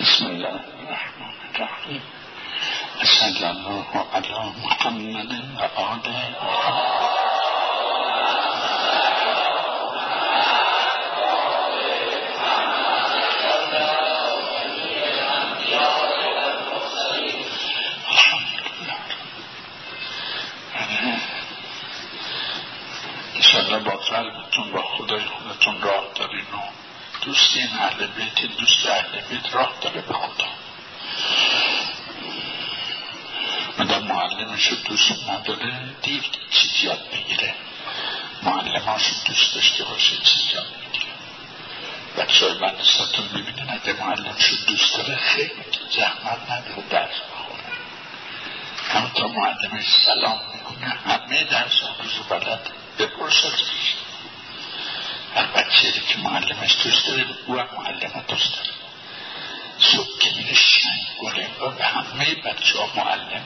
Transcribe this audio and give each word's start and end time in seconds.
بسم 0.00 0.26
الله 0.26 0.60
الرحمن 0.80 1.34
الرحيم 1.54 2.02
صلى 3.04 3.50
الله 3.50 3.86
على 4.14 4.52
محمد 4.64 5.32
وآل 5.60 6.00
محمد 24.00 24.39
قلبتون 24.50 24.72
با 24.72 24.82
خدای 24.82 25.24
خودتون 25.24 25.82
راه 25.82 26.04
دارین 26.14 26.40
و 26.44 26.60
دوست 27.22 27.56
این 27.56 27.68
اهل 27.78 28.06
بیت 28.06 28.56
دوست 28.58 28.86
اهل 28.86 29.20
بیت 29.20 29.54
راه 29.54 29.72
داره 29.80 30.00
به 30.00 30.14
خدا. 30.14 30.46
مدام 33.78 34.02
معلمش 34.06 34.66
رو 34.66 34.76
دوست 34.76 35.28
نداره 35.28 35.94
دیر 36.02 36.22
چیز 36.50 36.84
یاد 36.84 37.10
بگیره. 37.12 37.54
معلماش 38.42 39.06
رو 39.06 39.14
دوست 39.24 39.54
داشته 39.54 39.84
باشه 39.84 40.16
چیز 40.16 40.54
یاد 40.54 40.66
بگیره. 40.66 41.12
بچه 42.18 42.46
های 42.46 42.54
مدرساتون 42.54 43.28
ببینین 43.28 43.70
اگه 43.70 43.92
معلمش 43.92 44.44
رو 44.44 44.56
دوست 44.66 44.96
داره 44.96 45.16
خیلی 45.16 45.64
زحمت 45.96 46.50
نداره 46.50 46.82
درس 46.90 47.20
بخوره 47.32 47.64
همونطور 48.88 49.26
معلمش 49.26 49.86
سلام 50.06 50.40
می‌کنه 50.54 50.88
همه 50.88 51.44
درس 51.44 51.82
روز 52.02 52.26
بلد 52.28 52.70
بپرس 52.98 53.44
ازش 53.44 53.94
هر 55.34 55.46
بچه 55.46 55.92
که 55.92 56.18
معلمش 56.18 56.76
دوست 56.84 57.06
داره 57.06 57.26
او 57.46 57.58
هم 57.58 57.68
معلمه 57.78 58.24
دوست 58.28 58.54
داره 58.54 58.70
صبح 59.78 60.18
که 60.20 60.30
میره 60.36 60.54
شنگ 60.54 61.06
گره 61.20 61.48
و 61.60 61.70
به 61.70 61.84
همه 61.84 62.34
بچه 62.34 62.78
ها 62.78 63.04
معلمه 63.04 63.42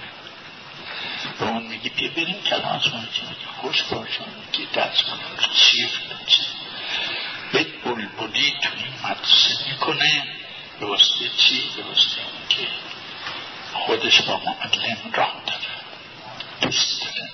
به 1.39 1.47
اون 1.47 1.63
میگی 1.63 1.89
بیا 1.89 2.11
بریم 2.11 2.43
کلاس 2.43 2.85
میگه 2.85 3.47
خوش 3.61 3.83
باشم 3.83 4.25
میگه 4.53 4.71
دست 4.75 5.03
کنم 5.03 5.49
چیه 5.55 5.89
چه 6.27 6.43
به 7.53 7.65
بلبلی 7.85 8.55
تو 8.63 8.69
این 8.77 8.95
مدرسه 9.05 9.71
می‌کنه 9.71 10.25
به 10.81 10.87
واسطه 10.87 11.31
چی؟ 11.39 11.71
به 11.77 11.83
واسطه 11.83 12.21
که 12.49 12.67
خودش 13.73 14.21
با 14.21 14.37
معلم 14.37 14.97
راه 15.13 15.43
داره 15.47 15.75
دوست 16.61 17.03
داره 17.03 17.31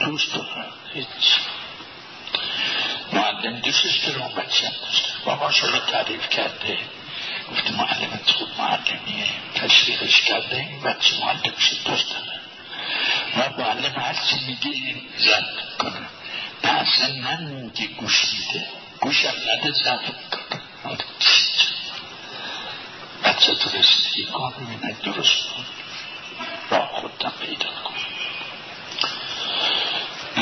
دوست 0.00 0.34
داره 0.34 0.66
هیچ 0.94 1.06
معلم 3.38 3.60
دوستش 3.60 4.08
اون 4.08 4.34
بچه 4.34 4.70
باباش 5.24 5.58
رو 5.58 5.78
تعریف 5.78 6.28
کرده. 6.28 6.78
گفته 7.50 7.72
معلمت 7.72 8.30
خوب 8.30 8.48
معلمیه. 8.58 9.26
تشویقش 9.54 10.20
کرده 10.20 10.56
این 10.56 10.80
بچه 10.80 11.20
معلمش 11.20 11.74
دوست 11.84 12.06
داره 12.10 12.40
و 13.36 13.60
معلم 13.62 13.92
هرچی 14.00 14.36
میگه 14.46 14.94
زد 15.18 15.44
کنه 15.78 16.08
نه 16.64 16.70
اصلا 16.70 17.08
نمیگه 17.08 17.86
گوش 17.86 18.24
میده. 18.32 18.66
گوش 19.00 19.24
هم 19.24 19.34
نده 19.52 19.70
زد 19.72 20.00
کنه 20.30 20.98
بچه 23.24 23.54
تو 23.54 23.78
رسیدگی 23.78 24.24
کن 24.24 24.50
ببینه 24.50 24.96
درست 25.02 25.42
کن 25.48 25.64
راه 26.70 26.88
خودم 26.92 27.32
پیدا 27.40 27.68
کن 27.84 27.87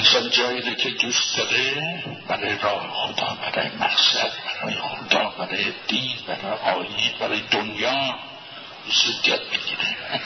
انسان 0.07 0.31
جایی 0.31 0.61
رو 0.61 0.75
که 0.75 0.91
دوست 0.91 1.37
داره 1.37 2.05
برای 2.29 2.59
راه 2.59 2.91
خدا 2.93 3.35
برای 3.35 3.69
مقصد 3.69 4.33
برای 4.63 4.75
خدا 4.75 5.29
برای 5.39 5.73
دین 5.89 6.17
برای 6.27 6.59
آیین 6.59 7.13
برای 7.21 7.41
دنیا 7.51 8.19
زود 8.89 9.29
یاد 9.29 9.41
بگیره. 9.41 10.21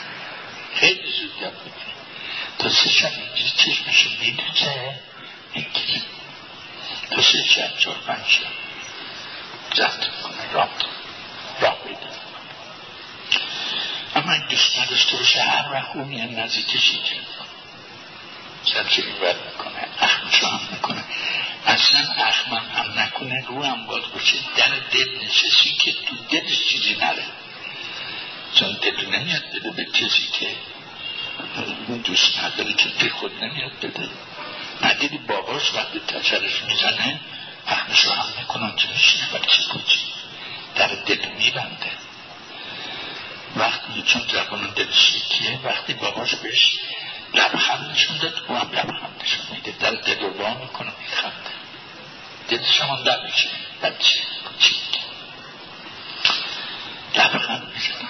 خیلی 0.75 1.11
زود 1.11 1.41
یاد 1.41 1.53
بگیره. 1.53 1.93
تا 2.57 2.69
سه 2.69 2.89
شب 2.89 3.11
اینجا 3.35 3.51
چشمشو 3.57 4.09
میدوزه. 4.19 4.99
می‌گیره 5.55 6.01
تا 7.11 7.21
سه 7.21 7.43
شب 7.43 7.77
چهار 7.77 7.97
پنج 8.07 8.25
شب. 8.27 8.51
زد 9.75 10.07
کنه 10.23 10.51
راه 10.53 10.69
راه 11.61 11.77
پیدا 11.83 12.11
اما 14.15 14.33
این 14.33 14.47
دوست 14.49 14.79
نداشته 14.79 15.17
باشه 15.17 15.41
هر 15.41 15.73
وقت 15.73 15.95
اون 15.95 16.11
یه 16.11 16.25
نزدیکش 16.25 16.91
سرچه 18.63 19.01
بیبر 19.01 19.35
می‌کنه؟ 19.51 19.87
اخمشو 19.99 20.47
هم 20.47 20.59
می‌کنه. 20.71 21.03
اصلا 21.65 21.99
اخمم 22.17 22.65
هم 22.75 22.99
نکنه 22.99 23.45
رو 23.47 23.63
هم 23.63 23.85
باز 23.85 24.03
باشه 24.13 24.37
در 24.55 24.69
دل 24.91 25.25
نشستی 25.25 25.71
که 25.71 25.91
تو 25.91 26.15
دلش 26.29 26.67
چیزی 26.69 26.95
نره. 26.95 27.23
چون 28.55 28.77
دل 28.81 29.05
نمیاد 29.05 29.43
بده 29.53 29.71
به 29.71 29.85
کسی 29.85 30.27
که 30.33 30.55
دوست 32.03 32.43
نداره 32.43 32.73
که 32.73 32.89
دل 32.99 33.09
خود 33.09 33.43
نمیاد 33.43 33.71
بده. 33.81 34.09
ندیدی 34.81 35.17
باباش 35.17 35.73
وقتی 35.73 35.99
تچرش 35.99 36.61
می‌زنه 36.67 37.19
اخمشو 37.67 38.13
هم 38.13 38.25
می‌کنن 38.39 38.75
که 38.75 38.87
میشینه 38.87 39.27
بچه 39.33 39.63
کوچی 39.63 39.99
در 40.75 40.87
دل 40.87 41.25
میبنده. 41.37 41.91
وقتی 43.55 44.01
چون 44.01 44.21
زبان 44.33 44.73
دلش 44.75 45.13
یکیه 45.15 45.59
وقتی 45.63 45.93
باباش 45.93 46.35
بهش 46.35 46.79
لبخند 47.33 47.91
نشون 47.91 48.17
داد 48.17 48.33
او 48.47 48.55
هم 48.55 48.71
لبخند 48.71 49.21
نشون 49.23 49.45
میده 49.51 49.71
در 49.79 49.91
دل 49.91 50.23
می‌کنه 50.61 50.91
دلش 52.47 52.81
هم 52.81 53.03
در 53.03 53.23
میشه 53.23 53.49
بچه 53.83 54.19
کوچیک 54.45 54.99
لبخند 57.15 57.71
می‌زنه 57.73 58.09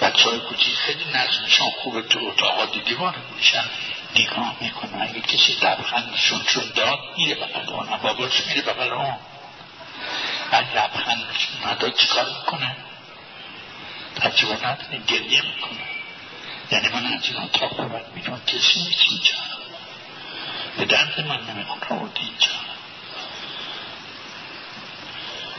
بچه 0.00 0.30
های 0.30 0.38
کوچیک 0.38 0.74
خیلی 0.74 1.04
نظمشان 1.04 1.70
خوبه 1.70 2.02
تو 2.02 2.18
اتاقا 2.18 2.66
دیدی؟ 2.66 2.94
وارد 2.94 3.16
میشن 3.36 3.64
نگاه 4.16 4.56
می‌کنه 4.60 5.02
اگه 5.02 5.20
کسی 5.20 5.52
لبخندشون 5.62 6.42
چون 6.42 6.72
داد 6.74 6.98
میره 7.16 7.34
بغل 7.34 7.72
اون 7.72 7.96
باباش 7.96 8.46
میره 8.46 8.62
بغل 8.62 8.92
اون 8.92 9.16
اگه 10.52 10.76
لبخندشون 10.76 11.70
نداد 11.70 11.94
چیکار 11.94 12.24
می‌کنه؟ 12.24 12.76
تجربه 14.16 14.66
نداره 14.66 15.02
گریه 15.06 15.42
می‌کنه 15.42 15.97
یعنی 16.72 16.88
من 16.88 17.06
از 17.06 17.24
این 17.24 17.36
اتاق 17.36 17.88
باید 17.88 18.12
بیرون 18.14 18.40
کسی 18.46 18.82
نیست 18.82 19.04
اینجا. 19.10 19.34
به 20.78 20.84
درد 20.84 21.20
من 21.20 21.54
نمیخون 21.54 21.98
آورده 21.98 22.20
اینجا. 22.20 22.50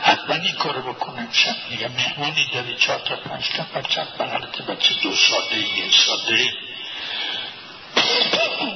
حتما 0.02 0.36
این 0.36 0.56
کارو 0.56 0.94
بکنه. 0.94 1.28
شب 1.32 1.56
میگه 1.70 1.88
مهمانی 1.88 2.50
داری 2.54 2.76
چهار 2.76 3.00
تا 3.00 3.16
پنج 3.16 3.50
تا 3.50 3.64
بچه. 3.64 4.02
بغلت 4.20 4.62
بچه 4.62 4.94
دو 5.04 5.16
ساله 5.16 5.58
یک 5.58 5.98
ساله 5.98 6.54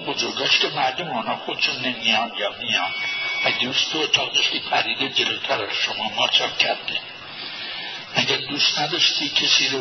بزرگاش 0.08 0.60
که 0.60 0.68
مردم 0.68 1.10
آنها 1.10 1.36
خودشون 1.36 1.76
نمیان 1.76 2.32
یا 2.40 2.56
میان. 2.60 2.94
اگه 3.46 3.58
دوست 3.58 3.92
تو 3.92 4.00
اتاقش 4.00 4.50
که 4.50 4.60
پریده 4.60 5.10
جلوتر 5.10 5.62
از 5.62 5.70
شما. 5.86 6.10
ماچم 6.10 6.50
کرده. 6.60 7.13
اگر 8.16 8.38
دوست 8.38 8.80
نداشتی 8.80 9.30
کسی 9.30 9.68
رو 9.68 9.78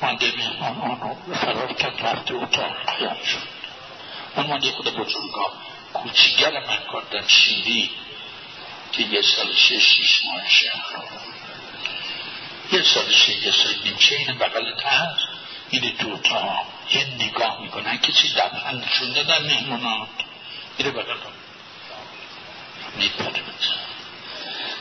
اومده 0.00 0.32
مهمان 0.36 1.00
آنو 1.00 1.34
فرار 1.34 1.72
کرد 1.72 2.06
رفته 2.06 2.34
اتاق 2.34 2.96
خیال 2.98 3.24
شد. 3.24 3.48
من 4.36 4.46
مانده 4.46 4.70
خود 4.70 4.96
بزرگا. 4.96 5.52
کوچیگر 5.92 6.50
من 6.50 6.78
کردن 6.92 7.28
شیری 7.28 7.90
که 8.92 9.02
یه 9.02 9.22
سال 9.22 9.54
شش 9.54 9.72
شیش 9.72 10.24
ماهشه 10.24 10.72
یه 12.72 12.82
سال 12.82 13.12
شش 13.12 13.28
یه 13.28 13.52
سال 13.52 13.74
نیمچه 13.84 14.32
بغل 14.40 14.80
هست 14.80 15.24
میره 15.72 15.90
تو 15.90 16.12
اتاق 16.12 16.66
یه 16.92 17.06
نگاه 17.20 17.62
می‌کنن 17.62 17.98
کسی 17.98 18.28
دبخند 18.28 18.84
نشون 18.84 19.12
دادن 19.12 19.42
مهمانات 19.46 20.08
میره 20.78 20.90
بغل 20.90 21.16
میپره. 22.96 23.42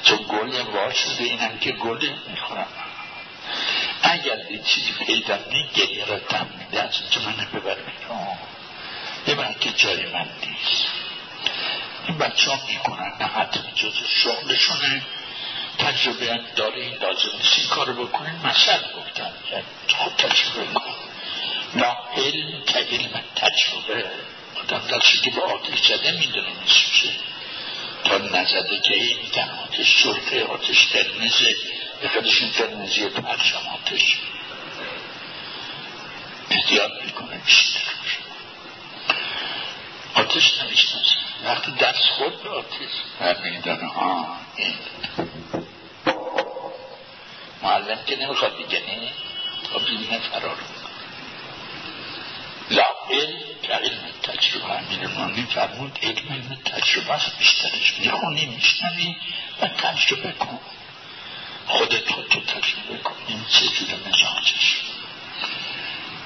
چون 0.03 0.17
گل 0.17 0.61
وار 0.61 0.93
شده 0.93 1.23
اینم 1.23 1.59
که 1.59 1.71
گله 1.71 2.17
می‌خورم. 2.27 2.67
اگر 4.03 4.51
یه 4.51 4.59
چیزی 4.59 4.91
پیدا 5.05 5.35
نگه 5.35 6.05
را 6.05 6.19
تم 6.19 6.47
میده 6.59 6.81
از 6.81 7.01
اینجا 7.01 7.29
من 7.29 7.47
ببر 7.53 7.75
بیرون 7.75 8.37
ببر 9.27 9.53
که 9.59 9.71
جای 9.71 10.05
من 10.05 10.27
نیست. 10.41 10.85
این 12.07 12.17
بچه 12.17 12.51
ها 12.51 12.59
می‌کنن 12.67 13.11
نه 13.19 13.25
حتما 13.25 13.71
جز 13.75 13.93
شغلشونه. 14.23 15.01
تجربه 15.79 16.33
هم 16.33 16.39
داره 16.55 16.81
این 16.81 16.93
لازم 16.93 17.37
نیست 17.37 17.57
این 17.59 17.67
کار 17.67 17.91
بکنین 17.93 18.35
مثل 18.35 18.77
گفتن 18.97 19.33
خود 19.97 20.13
تجربه 20.13 20.73
کن 20.73 20.95
لا 21.75 21.95
علم 22.17 22.63
که 22.65 22.79
علم 22.79 23.21
تجربه. 23.35 24.05
آدم 24.55 24.81
دستی 24.97 25.17
که 25.17 25.29
به 25.29 25.41
آتش 25.41 25.87
زده 25.87 26.11
می‌دونه 26.11 26.49
میسوشه 26.63 27.09
تا 28.03 28.17
نزده 28.17 28.79
که 28.79 28.93
این 28.93 29.17
میگن 29.23 29.49
آتش 29.63 30.03
سرخه 30.03 30.43
آتش 30.43 30.87
قرمزه 30.87 31.55
خودش 32.09 32.41
این 32.41 32.51
قرمزی 32.51 33.09
پرچم 33.09 33.57
آتش. 33.73 34.17
احتیاط 36.49 36.91
می‌کنه 37.05 37.41
میشینه 37.45 37.83
آتش 40.13 40.61
نمی‌شناسه. 40.61 41.15
وقتی 41.45 41.71
دست 41.71 42.03
خود 42.17 42.43
به 42.43 42.49
آتش. 42.49 43.41
میدانه 43.43 43.87
ها 43.87 44.37
این. 44.55 44.75
معلم 47.63 47.99
که 48.05 48.15
نمی‌خواد 48.15 48.57
بگه 48.57 48.79
نه؟ 48.79 49.11
تا 49.63 49.79
ببینه 49.79 50.19
فرار 50.19 50.57
لا 52.69 52.85
که 53.61 53.73
علم 53.73 53.99
تجربه 54.23 54.71
امیر 54.71 55.07
نانی 55.07 55.47
فرمود 55.53 55.99
علم 56.03 56.29
علم 56.29 56.57
تجربه 56.65 57.11
است 57.11 57.37
بیشترش 57.37 57.99
می‌خونی 57.99 58.45
میشنوی 58.45 59.15
و 59.61 59.67
تجربه 59.67 60.31
کن. 60.31 60.59
خودت 61.67 62.09
خود 62.09 62.27
تو 62.27 62.39
تجربه 62.39 62.97
کن 63.03 63.15
این 63.27 63.45
چه 63.49 63.67
جور 63.67 63.89
مزاجش 64.07 64.81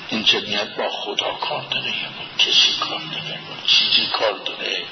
اینجا 0.09 0.39
میاد 0.39 0.75
با 0.75 0.89
خدا 0.89 1.31
کار 1.33 1.61
داره 1.63 1.87
یا 1.87 2.09
با 2.09 2.43
کسی 2.43 2.73
کار 2.79 2.99
داره 2.99 3.39
با 3.49 3.67
چیزی 3.67 4.07
کار 4.07 4.33
داره. 4.33 4.85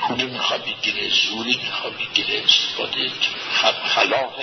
پولی 0.00 0.24
می‌خواد 0.24 0.64
بگیره 0.64 1.08
زوری 1.08 1.60
می‌خواد 1.64 1.96
بگیره 1.96 2.44
استفاده 2.44 3.10
خلاف 3.94 4.34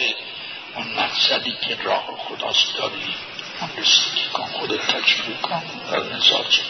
اون 0.75 0.87
مقصدی 0.87 1.57
که 1.61 1.77
راه 1.83 2.05
خداست 2.17 2.77
داری. 2.77 3.15
اون 3.61 3.69
رسیدگی 3.77 4.29
کن 4.33 4.45
خودت 4.45 4.87
تجربه 4.87 5.33
کن 5.41 5.63
در 5.91 5.99
مزاجت 5.99 6.61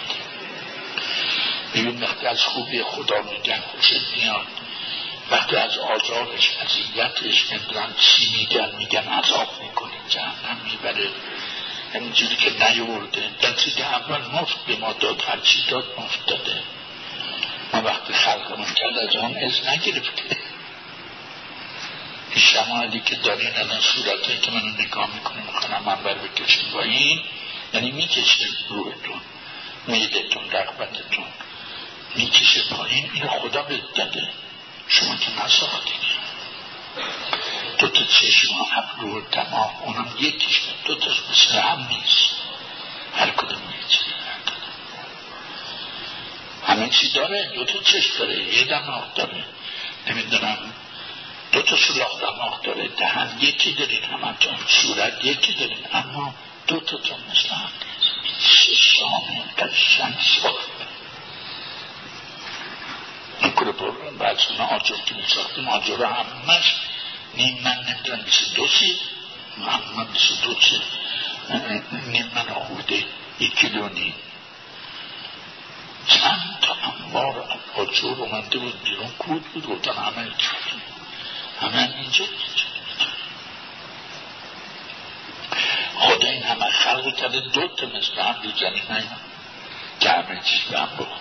ببین 1.73 2.03
وقتی 2.03 2.27
از 2.27 2.43
خوبی 2.43 2.83
خدا 2.83 3.21
میگن 3.21 3.59
خوشت 3.59 4.01
میاد. 4.17 4.47
وقتی 5.31 5.55
از 5.55 5.77
آزارش 5.77 6.51
عذیتش 6.57 7.51
نمی‌دونم 7.51 7.95
چی 7.99 8.31
میگن 8.37 8.75
میگن 8.77 9.07
عذاب 9.07 9.49
می‌کنی 9.61 9.91
جهنم 10.09 10.57
می‌بره. 10.63 11.09
همینجوری 11.93 12.35
که 12.35 12.69
نیورده. 12.69 13.29
که 13.75 13.85
اول 13.85 14.21
مفت 14.21 14.65
به 14.65 14.75
ما 14.75 14.93
داد 14.93 15.23
هرچی 15.27 15.63
داد 15.69 15.85
مفت 15.97 16.25
داده. 16.25 16.63
ما 17.73 17.81
وقتی 17.81 18.13
خلقمون 18.13 18.73
کرد 18.73 18.97
از 18.97 19.15
آن 19.15 19.35
از 19.37 19.67
نگرفته. 19.67 20.37
شمالی 22.35 22.99
که 22.99 23.15
دارین 23.15 23.49
الان 23.55 23.79
صورتی 23.79 24.37
که 24.37 24.51
منو 24.51 24.71
نگاه 24.79 25.09
می‌کنه 25.13 25.41
می‌کنم 25.45 25.83
من 25.85 26.03
بر 26.03 26.13
بکشیم 26.13 26.71
با 26.73 26.81
این 26.81 27.21
یعنی 27.73 27.91
می‌کشه 27.91 28.45
روحتون 28.69 29.21
میدتون 29.87 30.51
رقبتتون 30.51 31.25
می‌کشه 32.15 32.61
پایین 32.63 33.09
این 33.13 33.27
خدا 33.27 33.61
بهت 33.61 33.93
داده. 33.95 34.29
شما 34.91 35.15
که 35.15 35.45
نساختین 35.45 35.95
دو 37.77 37.87
تا 37.87 38.03
چشم 38.03 38.53
ابرو 38.77 39.17
و 39.17 39.21
دماغ 39.31 39.83
اونم 39.83 40.15
یکیش 40.19 40.61
دو 40.85 40.95
تا 40.95 41.11
مثل 41.31 41.59
هم 41.59 41.87
نیست. 41.89 42.31
هر 43.15 43.29
کدوم 43.29 43.61
یک 43.79 43.99
همه 46.67 46.89
چی 46.89 47.09
داره؟ 47.09 47.51
دو 47.55 47.65
تا 47.65 47.79
چشم 47.79 48.17
داره 48.19 48.55
یه 48.55 48.63
دماغ 48.63 49.13
داره. 49.13 49.45
نمی‌دونم. 50.07 50.73
دو 51.51 51.61
تا 51.61 51.77
سلاخ 51.77 52.21
دماغ 52.21 52.61
داره 52.61 52.87
دهن 52.87 53.37
یکی 53.39 53.73
دارین 53.73 54.03
همتون 54.03 54.57
صورت 54.67 55.25
یکی 55.25 55.53
دارین 55.53 55.85
اما 55.93 56.33
دو 56.67 56.79
تا 56.79 56.97
تا 56.97 57.15
مثل 57.31 57.49
هم 57.49 57.71
نیست. 58.23 58.73
شامه 58.73 59.43
قشنگ 59.57 60.15
ساخته 60.21 60.70
کل 63.49 63.71
پر 63.71 63.91
بعد 64.19 64.39
آجر 64.59 64.95
که 65.05 65.15
می 65.15 65.23
ساختیم 65.27 65.67
آجر 65.67 66.05
همش 66.05 66.75
نیم 67.33 67.61
من 67.63 67.77
نمی‌دونم 67.89 68.21
بیست 68.21 68.55
دو 68.55 68.67
سی 68.67 68.99
محمد 69.57 70.11
بیست 70.11 70.43
دو 70.43 70.53
سی 70.59 70.81
نیم 72.07 72.31
من 72.35 72.49
آورده 72.49 73.05
یک 73.39 73.55
کیلو 73.55 73.89
نیم. 73.89 74.13
چند 76.07 76.57
تا 76.61 76.73
انبار 76.73 77.59
آجور 77.75 78.21
اومده 78.21 78.57
بود 78.59 78.83
بیرون. 78.83 79.09
کود 79.19 79.43
بود. 79.43 79.67
گفتن 79.67 79.93
همه 79.93 80.27
همه 81.61 81.93
اینجا. 82.01 82.25
خدا 85.95 86.27
این 86.27 86.43
همه 86.43 86.65
خلق 86.65 87.15
کرده. 87.15 87.39
دو 87.39 87.67
تا 87.67 87.85
مثل 87.85 88.21
هم 88.21 88.41
بیجنی 88.41 88.81
نیم 88.89 89.11
که 89.99 90.09
همه 90.09 90.41
چیز 90.41 90.61
به 90.71 90.79
هم 90.79 90.89
بخوره 90.97 91.20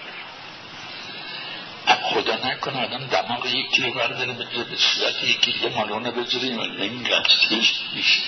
خدا 2.20 2.36
نکنه 2.36 2.84
آدم 2.84 3.06
دماغ 3.06 3.46
یک 3.46 3.70
کیلو 3.70 3.92
برداره 3.94 4.32
بذاره 4.32 4.64
به 4.64 4.76
صورت 4.76 5.24
یک 5.24 5.40
کیلو 5.40 5.68
مالونه 5.68 6.10
بذاره 6.10 6.44
این 6.44 7.02
گفتش 7.02 7.74
میشه 7.94 8.22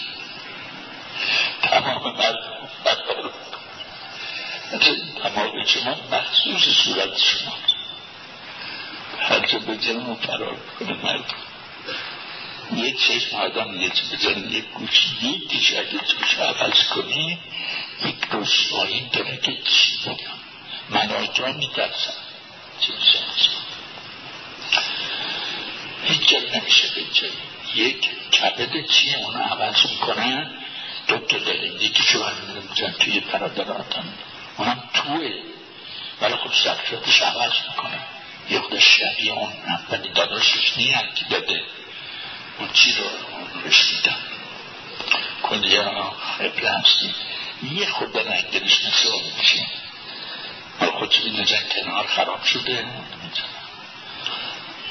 تمام 1.62 2.16
مردم 2.16 2.68
دماغ 5.24 5.66
شما 5.66 5.96
مخصوص 6.12 6.68
صورت 6.84 7.18
شما. 7.18 7.52
هر 9.18 9.46
جا 9.46 9.58
بذارم 9.58 10.10
و 10.10 10.14
فرار 10.14 10.56
کنه 10.78 10.92
مردم 10.92 11.34
یه 12.76 12.92
چشم 12.92 13.36
آدم 13.36 13.74
یه 13.74 13.88
بزن 13.88 14.50
یک 14.50 14.64
گوش 14.64 15.06
یک 15.22 15.48
دیش 15.48 15.72
اگه 15.72 15.98
توش 15.98 16.38
عوض 16.38 16.84
کنی 16.88 17.38
یک 18.04 18.16
رسوایی 18.32 19.10
داره 19.12 19.36
که 19.36 19.52
چی 19.62 19.98
بگم 20.06 20.38
من 20.88 21.10
آجا 21.10 21.52
میترسم. 21.52 22.14
چه 22.80 22.92
میشه 22.92 23.61
هیچ 26.04 26.28
جایی 26.28 26.50
نمیشه 26.58 26.88
به 26.94 27.02
یک 27.74 28.08
کبد 28.30 28.86
چیه؟ 28.86 29.18
اونو 29.18 29.38
عوض 29.38 29.86
می‌کنن. 29.90 30.50
دو 31.08 31.18
تا 31.18 31.38
داریم 31.38 31.76
یکی 31.80 32.02
شو 32.02 32.24
میزن 32.68 32.92
توی 32.92 33.20
برادراتم 33.20 34.04
اونم 34.56 34.82
توه. 34.94 35.30
ولی 36.20 36.34
خب 36.36 36.52
سفرتش 36.52 37.22
عوض 37.22 37.52
می‌کنه. 37.68 37.98
یه 38.50 38.60
خود 38.60 38.78
شبیه 38.78 39.32
اون 39.32 39.52
ولی 39.90 40.08
داداشش 40.08 40.76
نیه 40.76 40.98
که 41.14 41.24
داده. 41.30 41.62
اون 42.58 42.68
چی 42.72 42.92
رو 42.92 43.04
رشتیدم 43.64 44.16
کلی 45.42 45.76
ها 45.76 46.10
خبره 46.10 46.70
هستی 46.70 47.14
یه 47.72 47.86
خود 47.86 48.18
رنگ 48.18 48.50
دلش 48.50 48.84
مثل 48.84 49.08
میشه. 49.38 49.66
ولی 50.80 50.90
خود 50.90 51.10
چی 51.10 51.46
کنار 51.70 52.06
خراب 52.06 52.44
شده. 52.44 52.86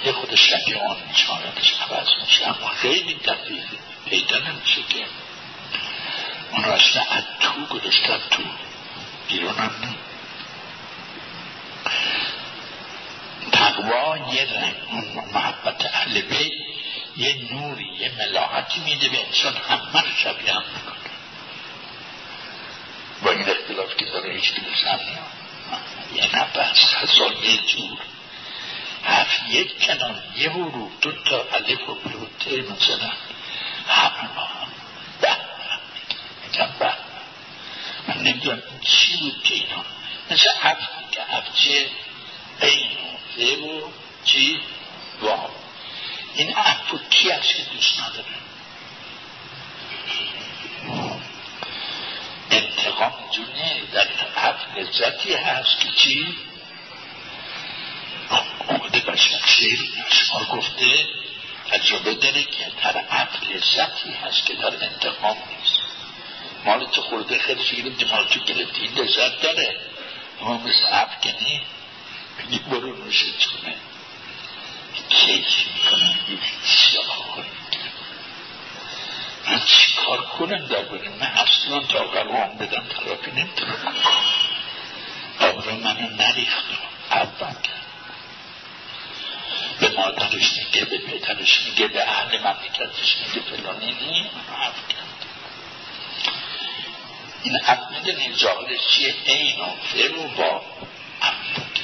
یه 0.05 0.11
خود 0.11 0.35
شبیه 0.35 0.77
آن 0.77 0.97
حالتش 1.27 1.73
عوض 1.81 2.07
میشه. 2.25 2.47
اما 2.47 2.69
خیلی 2.69 3.13
دقیق 3.13 3.63
پیدا 4.05 4.37
نمیشه 4.37 4.81
که 4.89 5.05
اون 6.51 6.65
اصلا 6.65 7.01
از 7.01 7.23
تو 7.39 7.65
گذاشتن 7.65 8.19
تو 8.31 8.43
بیرون 9.27 9.55
هم 9.55 9.71
نیم 9.81 9.97
تقوا 13.51 14.17
یه 14.17 14.47
محبت 15.33 15.85
اهل 15.85 16.21
بیت 16.21 16.51
یه 17.17 17.35
نوری 17.51 17.89
یه 17.99 18.11
ملاحتی 18.17 18.79
میده 18.79 19.09
به 19.09 19.25
انسان 19.25 19.53
همه 19.53 20.01
رو 20.01 20.11
شبیه 20.23 20.53
هم 20.53 20.63
می‌کنه. 20.75 20.95
با 23.23 23.31
این 23.31 23.49
اختلاف 23.49 23.95
که 23.97 24.05
داره 24.05 24.33
هیچ 24.33 24.53
کلیس 24.53 24.83
هم 24.83 24.99
یه 26.15 26.35
نفس 26.35 26.93
هزار 26.95 27.33
یه 27.33 27.57
جور. 27.57 27.97
حرف 29.03 29.39
یک 29.49 29.79
کلام 29.79 30.23
یه 30.37 30.49
حروف 30.49 30.91
دو 31.01 31.11
تا 31.11 31.45
الف 31.53 31.89
و 31.89 31.93
به 31.95 32.09
و 32.09 32.25
ته 32.39 32.61
مثلا 32.61 33.11
به 35.21 35.29
میگم 36.45 36.69
به 36.79 36.93
من 38.07 38.17
نمی‌دونم 38.17 38.61
چی 38.81 39.17
بود 39.17 39.43
که 39.43 39.53
اینا 39.53 39.85
مثل 40.31 40.49
عف 40.49 40.77
که 41.11 41.21
عفچه 41.21 41.89
این 42.61 42.91
و 43.61 43.67
و 43.67 43.91
چی 44.25 44.59
وا 45.21 45.49
این 46.35 46.53
عف 46.53 47.09
کی 47.09 47.29
هست 47.29 47.55
که 47.55 47.63
دوست 47.63 47.99
نداره 47.99 48.25
انتقام 52.51 53.13
جونه 53.31 53.81
در 53.93 54.07
عف 54.37 54.77
لذتی 54.77 55.33
هست 55.33 55.79
که 55.79 55.89
چی 55.97 56.37
آمده 58.67 58.99
بشن 58.99 59.39
شیر 59.45 59.79
شما 60.09 60.45
گفته 60.45 61.05
تجربه 61.71 62.13
داره 62.13 62.43
که 62.43 62.71
طرف 62.81 63.43
لذتی 63.49 64.11
هست 64.11 64.45
که 64.45 64.53
در 64.53 64.85
انتقام 64.85 65.37
نیست. 65.37 65.79
مال 66.65 66.85
تو 66.85 67.01
خورده 67.01 67.39
خیلی 67.39 67.63
شگیریم 67.63 67.93
دماغ 67.93 68.27
تو 68.29 68.39
گرفتی. 68.39 68.81
این 68.81 68.93
لذت 68.93 69.41
داره. 69.41 69.79
اما 70.41 70.57
مثل 70.57 70.85
افکنی 70.91 71.61
بگی 72.39 72.59
برو 72.59 73.05
نوشه 73.05 73.25
چونه 73.39 73.75
کیف 75.09 75.45
می‌کنم 75.75 76.15
من 79.47 79.59
چی 79.65 79.91
کار 79.95 80.21
کنم 80.21 80.65
در 80.65 80.81
بریم 80.81 81.11
من 81.11 81.27
اصلا 81.27 81.79
تا 81.79 81.99
قرآن 81.99 82.57
بدم 82.57 82.83
ترافی 82.83 83.31
نمی‌تونم 83.31 83.95
آبرو 85.39 85.75
منو 85.75 86.09
نریختم. 86.09 86.77
اول. 87.11 87.80
به 89.91 89.97
مادرش 89.97 90.53
میگه 90.57 90.85
به 90.85 90.97
پدرش 90.97 91.61
میگه 91.61 91.87
به 91.87 92.09
اهل 92.09 92.39
مملکتش 92.39 93.17
میگه 93.17 93.41
فلانی 93.41 93.95
این 93.99 94.25
حرف 94.49 94.73
این 97.43 97.55
عقل 97.55 97.95
می‌دونین 97.95 98.33
چیه؟ 98.89 99.15
این 99.25 99.59
و 99.59 99.65
فعل 99.93 100.15
و 100.17 100.27
با 100.27 100.61
عبدک 101.21 101.81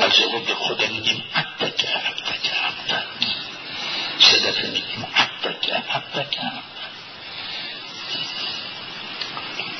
و 0.00 0.10
ظهور 0.10 0.40
به 0.40 0.54
خدا 0.54 0.86
میگیم 0.86 1.24
عبدک 1.34 1.84
عبدک 1.84 2.50
عبدک 2.50 3.26
چه 4.18 4.38
دفعه 4.38 4.70
میگیم 4.70 5.06
عبدک 5.14 5.70
عبدک 5.70 6.38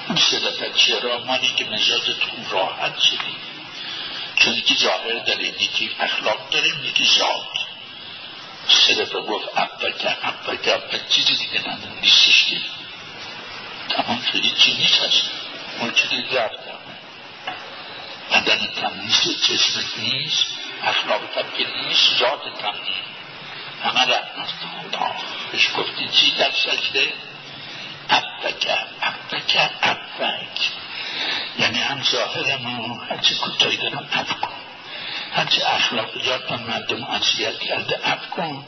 اون 0.08 0.16
چه 0.16 0.38
دفعه 0.38 0.72
چرا؟ 0.72 1.24
مانی 1.24 1.54
که 1.56 1.64
مزاجتون 1.64 2.46
راحت 2.50 2.98
شدیم. 2.98 3.49
چون 4.40 4.54
یکی 4.54 4.76
ظاهر 4.76 5.18
داره 5.18 5.44
یکی 5.44 5.90
اخلاق 6.00 6.50
داره 6.50 6.68
یکی 6.86 7.06
ذات. 7.18 7.58
صدفه 8.68 9.20
گفت 9.20 9.48
ابکه 9.56 10.16
ابکه 10.22 10.74
ابکه 10.74 11.00
چیزی 11.08 11.36
دیگه 11.36 11.60
نداره 11.60 12.00
نیستش 12.02 12.44
دیگه 12.44 12.60
تمام 13.88 14.22
شدی 14.32 14.50
چی 14.50 14.76
نیست. 14.76 15.00
هست 15.02 15.30
اون 15.80 15.92
چیزی 15.92 16.22
رفت 16.22 16.58
بدن 18.30 18.66
تم 18.66 19.00
نیست 19.00 19.52
جسمت 19.52 19.98
نیست 19.98 20.46
اخلاق 20.82 21.20
تم 21.34 21.50
که 21.58 21.66
نیست 21.88 22.18
ذات 22.18 22.42
تم 22.60 22.74
نیست. 22.84 23.10
همه 23.84 24.00
رفت 24.14 24.50
خدا 24.60 25.14
بهش 25.52 25.68
گفتی 25.76 26.08
چی؟ 26.08 26.30
در 26.30 26.50
سجده. 26.50 27.12
ابکه 28.10 28.78
ابکه 29.02 29.70
ابک 29.82 30.70
یعنی 31.58 31.78
هم 31.78 32.02
ظاهر 32.02 32.56
ما 32.56 32.94
هرچی 32.94 33.34
کتایی 33.34 33.76
دارم 33.76 34.08
اب 34.12 34.40
کن. 34.40 34.54
هرچی 35.32 35.62
اخلاقیات 35.62 36.52
من 36.52 36.62
مردم 36.62 37.04
اذیت 37.04 37.58
کرده 37.58 38.12
اب 38.12 38.30
کن. 38.30 38.64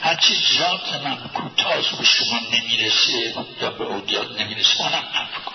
هرچی 0.00 0.34
ذات 0.58 0.94
من 1.04 1.16
کوتاز 1.16 1.88
به 1.88 2.04
شما 2.04 2.40
نمی‌رسه 2.52 3.34
یا 3.60 3.70
به 3.70 3.84
اودیات 3.84 4.40
نمی‌رسه 4.40 4.80
اونم 4.80 5.04
اب 5.14 5.44
کن. 5.44 5.54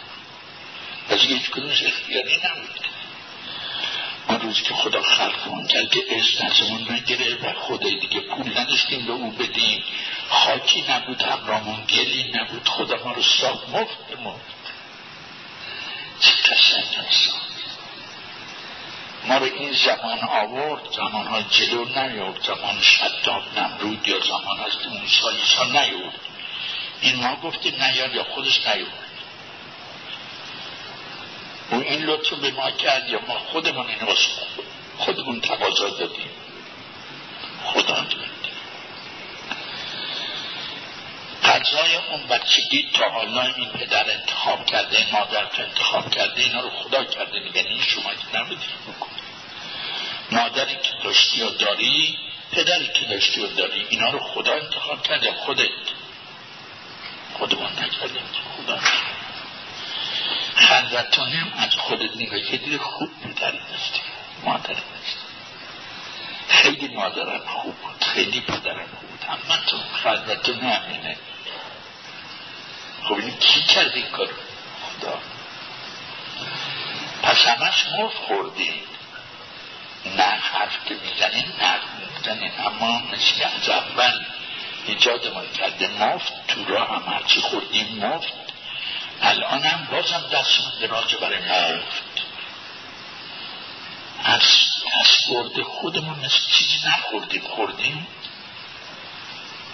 از 1.09 1.19
هیچ 1.19 1.49
کدومش 1.49 1.83
اختیاری 1.83 2.37
نبود. 2.37 2.79
اون 4.27 4.39
روزی 4.41 4.61
که 4.61 4.73
خدا 4.73 5.01
خلقمون 5.01 5.67
کرد 5.67 5.89
که 5.89 5.99
از 6.17 6.43
نزمون 6.43 6.91
نگیره 6.91 7.35
و 7.35 7.53
خدای 7.53 7.99
دیگه 7.99 8.19
پول 8.19 8.57
نداشتیم 8.57 9.05
به 9.05 9.11
او 9.11 9.31
بدیم. 9.31 9.83
خاکی 10.29 10.85
نبود 10.89 11.21
همرامون 11.21 11.85
گلی 11.85 12.31
نبود. 12.33 12.69
خدا 12.69 13.03
ما 13.03 13.11
رو 13.11 13.21
ساخت 13.21 13.69
مفت 13.69 14.19
مفت 14.25 14.59
چه 16.49 16.55
قشنگ 16.55 17.49
ما 19.23 19.37
رو 19.37 19.43
این 19.43 19.73
زمان 19.73 20.19
آورد 20.19 20.91
زمان 20.95 21.27
ها 21.27 21.41
جلو 21.41 21.85
نیورد 21.85 22.43
زمان 22.43 22.81
شداد 22.81 23.43
نمرود 23.57 24.07
یا 24.07 24.19
زمان 24.19 24.59
از 24.59 24.71
اون 24.85 25.07
سالیسا 25.07 25.63
نیورد. 25.63 26.19
این 27.01 27.15
ما 27.15 27.35
گفتیم 27.35 27.83
نیاد 27.83 28.15
یا 28.15 28.23
خودش 28.23 28.67
نیورد. 28.67 29.09
و 31.71 31.75
این 31.75 32.01
لطف 32.01 32.33
به 32.33 32.51
ما 32.51 32.71
کرد 32.71 33.09
یا 33.09 33.19
ما 33.27 33.39
خودمون 33.39 33.87
این 33.87 33.99
خودمون 34.97 35.41
تقاضا 35.41 35.89
دادیم. 35.89 36.29
خدا 37.65 37.95
دادیم 37.95 38.48
غذای 41.49 41.95
اون 41.95 42.27
بچگی 42.27 42.89
تا 42.93 43.09
حالا 43.09 43.41
این 43.41 43.69
پدر 43.69 44.11
انتخاب 44.11 44.65
کرده 44.65 45.07
مادر 45.11 45.47
انتخاب 45.63 46.11
کرده 46.11 46.41
اینا 46.41 46.61
رو 46.61 46.69
خدا 46.69 47.03
کرده 47.03 47.39
میگن. 47.39 47.67
این 47.67 47.81
شما 47.81 48.13
که 48.13 48.39
نبودی 48.39 48.67
بکن 48.87 49.09
مادری 50.31 50.75
که 50.75 50.91
داشتی 51.03 51.43
و 51.43 51.49
داری 51.49 52.17
پدری 52.51 52.87
که 52.87 53.05
داشتی 53.05 53.41
و 53.41 53.47
داری 53.47 53.85
اینا 53.89 54.09
رو 54.09 54.19
خدا 54.19 54.53
انتخاب 54.53 55.03
کرده 55.03 55.33
خودت. 55.33 55.69
خودمون 57.33 57.71
نکردیم 57.71 58.23
خدا 58.57 58.79
خلوتانه 60.55 61.53
از 61.57 61.75
خودت 61.75 62.15
نگاه 62.15 62.41
که 62.41 62.77
خوب 62.77 63.09
پدری 63.23 63.59
داشتی 63.71 64.01
مادری 64.43 64.73
داشتی 64.73 65.29
خیلی 66.49 66.87
مادرم 66.87 67.41
خوب 67.45 67.75
بود 67.75 68.03
خیلی 68.03 68.41
پدرم 68.41 68.87
خوب 68.87 69.09
بود. 69.09 69.23
همه 69.23 69.65
تو 69.65 69.77
خلوتانه 70.03 70.73
همینه. 70.73 71.17
خب 73.03 73.13
این 73.13 73.37
کی 73.37 73.63
کرد 73.63 73.95
این 73.95 74.07
کار 74.07 74.29
خدا. 74.81 75.19
پس 77.23 77.37
همش 77.45 77.85
مفت 77.99 78.17
خوردین 78.17 78.73
نه 80.05 80.23
حرف 80.23 80.85
که 80.85 80.95
می‌زنین 80.95 81.45
نه 81.61 81.75
می‌زنین 82.15 82.51
اما 82.65 82.99
مثل 82.99 83.43
از 83.43 83.69
اول 83.69 84.25
ایجادمان 84.85 85.47
کرده. 85.51 85.87
مفت 85.87 86.47
تو 86.47 86.65
راه 86.65 86.95
هم 86.95 87.13
هرچی 87.13 87.41
خوردیم 87.41 88.05
مفت 88.05 88.33
الان 89.21 89.63
هم 89.63 89.87
بازم 89.91 90.29
دستمون 90.31 90.71
دراز 90.81 91.13
برای 91.13 91.39
مفت 91.39 92.03
از 94.23 94.41
دست 95.01 95.61
خودمون 95.61 96.19
مثل 96.19 96.39
چیزی 96.51 96.87
نخوردیم. 96.87 97.41
خوردیم؟ 97.41 98.07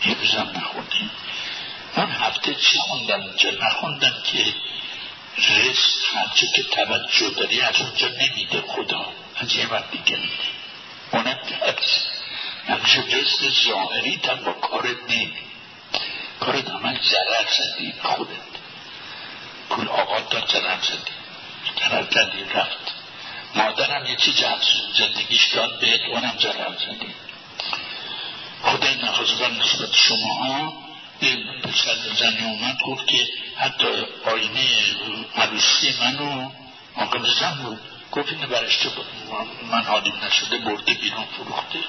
یه 0.06 0.14
روزم 0.14 0.52
نخوردیم. 0.56 1.12
من 1.98 2.12
هفته 2.12 2.56
چی 2.56 2.78
خوندم 2.78 3.22
اونجا 3.22 3.50
نخوندم 3.50 4.14
که 4.24 4.56
رزق 5.38 6.16
هرچه 6.16 6.48
که 6.48 6.64
توجه 6.64 7.30
داری 7.30 7.62
از 7.62 7.82
اونجا 7.82 8.08
نمیده 8.08 8.62
خدا. 8.62 9.06
از 9.36 9.56
یه 9.56 9.68
وقت 9.68 9.92
دیگه 9.92 10.18
میده. 10.18 10.34
اونم 11.12 11.40
درس. 11.50 12.08
نمیشه 12.70 13.00
رزق 13.00 13.54
ظاهری 13.68 14.18
تا 14.18 14.36
با 14.36 14.52
کارت 14.54 15.10
نمی 15.10 15.34
کارت 16.40 16.70
همه 16.70 17.00
ضرر 17.04 17.46
زدی 17.58 17.94
خودت. 18.04 18.30
پول 19.70 19.88
آقا 19.88 20.20
داد 20.20 20.52
ضرر 20.52 20.82
زدی. 20.82 21.12
ضرر 21.80 22.04
کردی 22.04 22.44
رفت. 22.44 22.94
مادرم 23.56 24.06
یه 24.06 24.16
چیز 24.16 24.44
از 24.44 24.62
زندگیش 24.98 25.46
داد 25.46 25.80
بهت 25.80 26.02
اونم 26.10 26.36
ضرر 26.40 26.76
زدی. 26.76 27.14
خدای 28.64 28.96
نخواستگار 28.96 29.52
نسبت 29.52 29.94
شما 29.94 30.34
ها 30.34 30.85
یه 31.22 31.36
پسر 31.64 31.96
زنی 32.16 32.46
اومد 32.46 32.78
گفت 32.86 33.08
که 33.08 33.28
حتی 33.58 33.88
آینه 34.26 34.68
عروسی 35.36 35.96
منو 36.02 36.50
آقا 36.96 37.20
زن 37.40 37.54
بود. 37.54 37.80
گفت 38.12 38.34
اینو 38.34 38.48
برشته 38.48 38.90
من 39.72 39.84
حالیم 39.84 40.14
نشده 40.24 40.58
برده 40.58 40.94
بیرون 40.94 41.26
فروخته. 41.26 41.80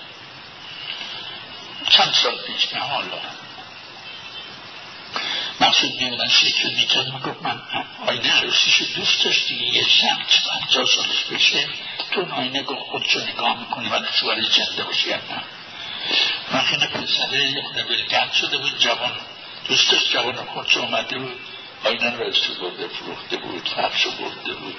چند 1.88 2.12
سال 2.23 2.37
پیش 2.47 2.75
نه 2.75 2.80
حالا. 2.80 3.18
مقصود 5.61 6.02
میمونن 6.02 6.28
شکل 6.28 6.75
می‌کرد 6.75 7.06
می‌گفت 7.06 7.42
من 7.42 7.62
آینه 8.06 8.33
عروسیشو 8.33 8.85
دوست 8.85 9.25
داشتی؟ 9.25 9.54
یه 9.54 9.83
زن 9.83 10.16
پنجاه 10.50 10.87
سالش 10.87 11.25
بشه؟ 11.33 11.68
تو 12.11 12.35
آینه 12.35 12.62
گفت 12.62 12.90
خودشو 12.90 13.21
نگاه 13.21 13.61
می‌کنی 13.61 13.88
ولی 13.88 14.06
شوهر 14.21 14.40
جنده 14.40 14.83
باشی 14.85 15.09
یا 15.09 15.16
نه؟ 15.16 15.42
وقتی 16.73 16.87
پسره 16.87 17.62
خونه 17.62 17.82
بلگرد 17.82 18.32
شده 18.32 18.58
بود 18.58 18.78
جوان 18.78 19.12
دوستش 19.68 20.11
جوان 20.12 20.37
خودش 20.37 20.76
اومده 20.76 21.18
بود. 21.18 21.40
آینه 21.85 22.16
رو 22.16 22.23
رسته 22.23 22.52
برده 22.61 22.88
فروخته 22.88 23.37
بود 23.37 23.68
فرش 23.68 24.06
برده 24.06 24.54
بود. 24.54 24.76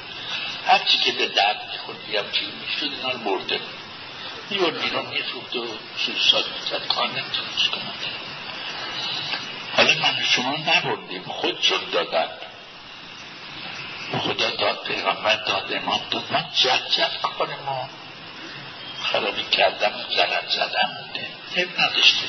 هرچی 0.67 0.98
که 0.98 1.12
به 1.12 1.27
درد 1.27 1.79
خود 1.86 1.96
هم 2.15 2.32
چی 2.32 2.46
می‌شد 2.46 2.96
اینا 2.96 3.12
رو 3.12 3.20
برده 3.20 3.58
بود. 3.58 3.77
میبر 4.50 4.70
بیرون 4.70 5.06
میفروخت 5.06 5.56
و 5.56 5.67
سوساد 5.98 6.46
می‌زد 6.56 6.88
کار 6.88 7.08
نمی‌تونست 7.08 7.72
کنم 7.72 7.94
حالا 9.77 9.94
من 9.94 10.24
شما 10.24 10.58
نبردیم 10.58 11.24
خود 11.24 11.62
شد 11.62 11.91
دادن. 11.91 12.27
خدا 14.20 14.56
داد 14.56 14.84
پیغمبر 14.84 15.36
داد 15.36 15.74
امام 15.74 16.01
داد. 16.12 16.24
من 16.32 16.46
جد 16.56 16.89
جد 16.89 17.22
کار 17.22 17.50
ما 17.65 17.89
خرابی 19.03 19.44
کردم 19.44 19.94
زرد 20.15 20.50
زدم. 20.50 20.98
بوده 20.98 21.37
اب 21.56 21.82
نداشته. 21.82 22.27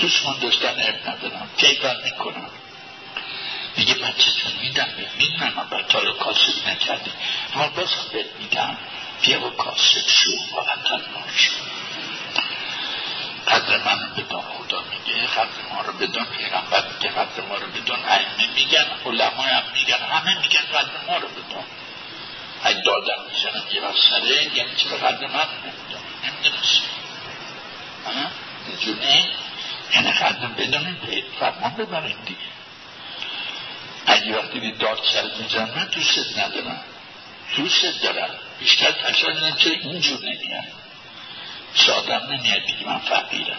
دوستمان 0.00 0.38
داشتن 0.38 0.68
اب 0.68 1.08
ندارم. 1.08 1.50
پیگان 1.56 1.96
می‌کنم. 2.04 2.50
میگه 3.76 3.94
بچه 3.94 4.30
میدم 4.62 4.88
می‌دونم 5.18 5.52
من 5.70 5.82
تا 5.88 6.12
کاسب 6.12 6.68
نکردی. 6.68 7.10
اما 7.54 7.68
بازم 7.68 8.04
بهت 8.12 8.26
میدم 8.38 8.78
بیا 9.22 9.38
با 9.38 9.50
کاسب 9.50 10.08
شو 10.08 10.30
با 10.52 10.62
عطل 10.62 11.02
شو 11.36 11.50
قدر 13.48 13.78
من 13.78 14.00
رو 14.00 14.06
بدان 14.16 14.42
خدا 14.42 14.84
میگه. 14.90 15.26
قدر 15.26 15.62
ما 15.72 15.80
رو 15.82 15.92
بدان 15.92 16.24
پیغمبر 16.24 16.84
میگه. 16.92 17.08
قدر 17.08 17.42
ما 17.48 17.54
رو 17.54 17.66
بدان 17.66 17.98
ائمه 18.04 18.54
میگن 18.54 18.86
علمای 19.06 19.50
هم 19.50 19.62
میگن. 19.74 19.98
همه 19.98 20.40
میگن 20.42 20.60
قدر 20.60 21.06
ما 21.06 21.16
رو 21.16 21.28
بدان. 21.28 21.64
اگه 22.62 22.82
دادم 22.82 23.24
می‌زنم 23.32 23.64
یه 23.72 23.82
وقت 23.82 23.96
سره 24.10 24.56
یعنی 24.56 24.74
چرا 24.76 24.96
قدر 24.96 25.26
من 25.26 25.48
نمیدان 25.64 26.02
نمی‌دونست 26.24 26.82
اینجوری 28.68 29.24
یعنی 29.94 30.12
قدر 30.12 30.46
بدانیم 30.46 30.98
به 31.06 31.22
فرمان 31.40 31.74
ببریم 31.74 32.16
دیگه. 32.26 32.40
اگه 34.06 34.38
وقتی 34.38 34.72
داد 34.72 35.00
سر 35.12 35.42
میزن 35.42 35.70
من 35.76 35.84
دوست 35.84 36.38
ندارم. 36.38 36.80
دوست 37.56 38.02
دارم. 38.02 38.30
بیشتر 38.60 38.90
تشار 38.90 39.32
دارم 39.32 39.56
چرا 39.56 39.72
اینجور 39.72 40.18
نمیاد. 40.18 40.64
سادم 41.74 42.32
نمیاد 42.32 42.62
بگی 42.62 42.84
من 42.84 42.98
فقیرم. 42.98 43.58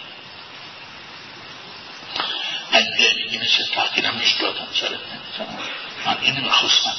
اگه 2.72 3.14
میگی 3.16 3.38
مثل 3.38 3.64
فقیرم 3.76 4.20
ایش 4.20 4.32
دادم 4.32 4.68
سرت 4.74 4.92
نمی‌زنم. 4.92 5.60
من 6.06 6.18
اینو 6.22 6.42
می‌خواستم. 6.42 6.96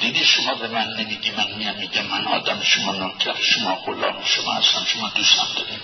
دیدی 0.00 0.24
شما 0.24 0.54
به 0.54 0.68
من 0.68 0.86
نمیگی 0.86 1.30
من 1.30 1.52
میام 1.56 1.76
میگم 1.76 2.06
من 2.06 2.26
آدم 2.26 2.62
شما 2.62 2.92
نوکر 2.92 3.42
شما 3.42 3.74
غلام 3.74 4.24
شما 4.24 4.52
هستم 4.52 4.84
شما 4.84 5.08
دوستم 5.08 5.46
داریم. 5.56 5.80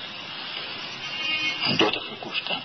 دو 1.79 1.91
دفعه 1.91 2.17
گفتم 2.25 2.63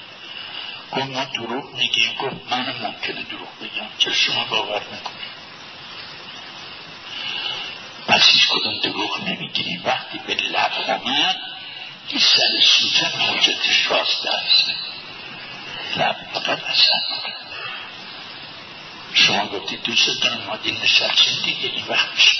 گفت 0.92 1.06
ما 1.06 1.24
دروغ 1.24 1.76
میگیم. 1.76 2.14
گفت 2.14 2.36
من 2.52 2.76
ممکنه 2.82 3.24
دروغ 3.24 3.50
بگم. 3.62 3.88
چه 3.98 4.14
شما 4.14 4.46
باور 4.46 4.82
می‌کنیم 4.84 5.28
از 8.08 8.24
هیچ 8.24 8.48
کدوم 8.50 8.80
دروغ 8.80 9.24
نمی‌گیریم. 9.24 9.82
وقتی 9.86 10.18
به 10.28 10.36
لب 10.36 10.72
آمد 10.88 11.36
این 12.08 12.20
سر 12.20 12.62
سوزن 12.62 13.20
حجتش 13.20 13.88
راست 13.92 14.26
است 14.26 14.72
لب 15.98 16.16
فقط 16.34 16.64
اصلا 16.64 17.00
شما 19.14 19.48
گفتید 19.48 19.84
دوست 19.84 20.22
دارم 20.22 20.42
ما 20.48 20.56
دین 20.56 20.78
نشستیم 20.84 21.42
دیگه 21.44 21.70
این 21.70 21.86
وقت 21.88 22.10
میشه. 22.16 22.38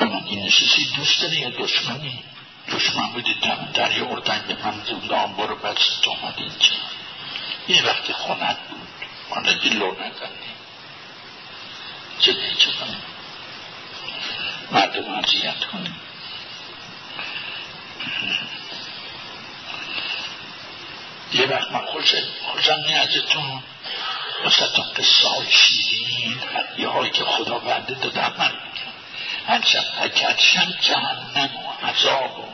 ما 0.00 0.20
دین 0.20 0.42
نشستی 0.42 0.84
دوست 0.96 1.22
داری 1.22 1.36
یا 1.36 1.50
دشمنی 1.50 2.24
دشمن 2.72 3.12
بودی 3.12 3.34
دم 3.34 3.68
دریا 3.74 4.06
اردن 4.06 4.44
به 4.48 4.56
من 4.64 4.82
زودان 4.84 5.32
برو 5.32 5.56
بچه 5.56 5.90
تو 6.02 6.10
آمد 6.10 6.34
اینجا. 6.36 6.76
یه 7.68 7.86
وقتی 7.86 8.12
خونت 8.12 8.56
بود 8.68 8.88
ما 9.30 9.40
لو 9.74 9.92
نکردیم 9.92 10.56
چه 12.20 12.32
چه 12.58 12.72
کنیم 12.72 13.02
مردم 14.70 15.14
اذیت 15.14 15.64
کنیم 15.64 16.00
یه 21.32 21.46
وقت 21.46 21.72
من 21.72 21.86
خوشم 21.86 22.80
میادتون 22.86 23.62
وسط 24.44 24.80
قصه 24.96 25.28
های 25.28 25.50
شیرین 25.50 26.40
یه 26.78 26.88
هایی 26.88 27.10
که 27.10 27.24
خدا 27.24 27.58
بنده 27.58 27.94
دادم 27.94 28.34
من 28.38 28.50
میگم 28.50 28.95
هرچند 29.46 29.86
اکرشم 30.02 30.74
جهنم 30.80 31.50
و 31.56 31.86
عذاب 31.86 32.38
و 32.38 32.44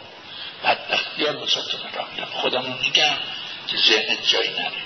بدبختی 0.65 1.25
ها 1.25 1.43
وسط 1.43 1.75
من 1.75 2.25
خودم 2.25 2.65
میگم 2.81 3.17
که 3.69 3.77
ذهنت 3.77 4.27
جایی 4.29 4.51
نره. 4.51 4.83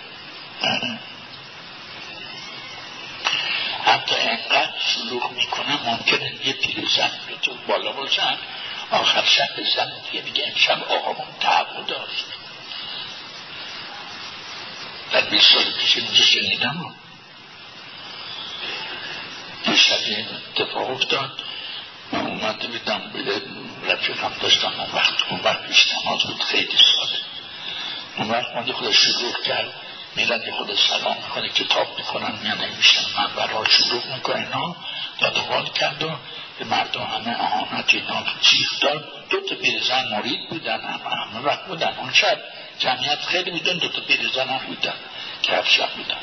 حتی 3.85 4.17
انقدر 4.17 4.73
شلوغ 4.87 5.33
می‌کنم 5.33 5.81
ممکنه 5.85 6.47
یه 6.47 6.53
پیرزن 6.53 7.11
به 7.27 7.35
تو 7.43 7.55
بالا 7.69 7.93
باشن 7.93 8.37
آخر 8.91 9.25
شب 9.25 9.63
زن 9.77 9.93
دیگه 10.11 10.25
میگه 10.25 10.47
امشب 10.47 10.83
آقامون 10.83 11.27
تعبو 11.41 11.83
داشت. 11.83 12.25
در 15.13 15.21
بیست 15.21 15.53
سال 15.53 15.65
پیش 15.81 15.97
اینجا 15.97 16.23
شنیدم؟ 16.23 16.95
دیشب 19.65 19.99
این 20.07 20.27
اتفاق 20.57 20.91
افتاد. 20.91 21.43
من 22.13 22.27
اومده 22.27 22.69
بیدم 22.69 23.01
به 23.13 23.43
رفیقم 23.93 24.33
داشتم 24.41 24.73
اون 24.81 24.91
وقت 24.95 25.15
اون 25.31 25.41
وقت 25.41 25.67
پیش 25.67 25.87
نماز 25.93 26.23
بود 26.23 26.43
خیلی 26.43 26.77
ساله 26.77 27.21
اون 28.17 28.31
وقت 28.31 28.57
من 28.57 28.73
خود 28.73 28.93
شروع 28.93 29.33
کرد 29.45 29.73
میرن 30.17 30.43
یه 30.43 30.53
خود 30.53 30.75
سلام 30.75 31.17
می‌کنه 31.17 31.49
کتاب 31.49 31.87
می‌کنن 31.99 32.35
یا 32.45 32.55
نمیشن 32.55 33.01
من 33.17 33.27
برای 33.37 33.71
شروع 33.71 34.15
می‌کنه 34.15 34.37
اینا 34.37 34.77
دادوال 35.21 35.69
کرد 35.69 36.03
و 36.03 36.11
به 36.59 36.65
مردم 36.65 37.01
همه 37.03 37.37
آهانت 37.37 37.95
اینا 37.95 38.25
چیخ 38.41 38.81
داد. 38.81 39.29
دو 39.31 39.41
تا 39.41 39.55
پیرزن 39.55 40.09
مرید 40.13 40.49
بودن 40.49 40.81
همه 40.81 41.17
همه 41.17 41.41
وقت 41.45 41.67
بودن. 41.67 41.95
اون 41.99 42.13
شب 42.13 42.39
جمعیت 42.79 43.21
خیلی 43.21 43.51
بودن 43.51 43.79
دو 43.79 43.89
تا 43.89 44.01
پیرزن 44.01 44.49
هم 44.49 44.67
بودن 44.67 44.95
که 45.43 45.63
شب 45.65 45.91
بودن. 45.91 46.21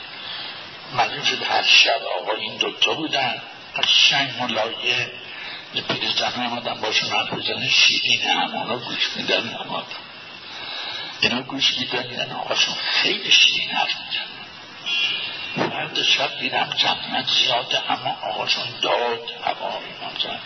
معلوم 0.93 1.23
شد 1.23 1.43
هر 1.43 1.63
شب 1.63 2.01
آقا 2.21 2.33
این 2.33 2.57
دوتا 2.57 2.93
بودن. 2.93 3.41
از 3.75 3.85
شنگ 3.87 4.29
ملایه 5.73 5.87
پیرزن 5.87 6.31
هم 6.31 6.57
آدم 6.57 6.81
باشون 6.81 7.09
حرف 7.09 7.33
بزنه 7.33 7.69
شیرین 7.69 8.21
همونا 8.21 8.77
گوش 8.77 9.09
میدن 9.15 9.47
همه 9.47 9.83
اینا 11.21 11.41
گوش 11.41 11.77
میدن 11.77 12.11
یعنی 12.11 12.31
آقاشون 12.31 12.75
خیلی 12.75 13.31
شیرین 13.31 13.69
حرف 13.69 13.95
میزن 14.05 15.69
فرد 15.69 16.03
شب 16.03 16.39
دیدم 16.39 16.69
جمعیت 16.77 17.29
زیاده 17.29 17.91
اما 17.91 18.17
آقاشون 18.21 18.67
داد 18.81 19.31
هوا 19.45 19.79
ایمان 19.79 20.13
زن 20.23 20.39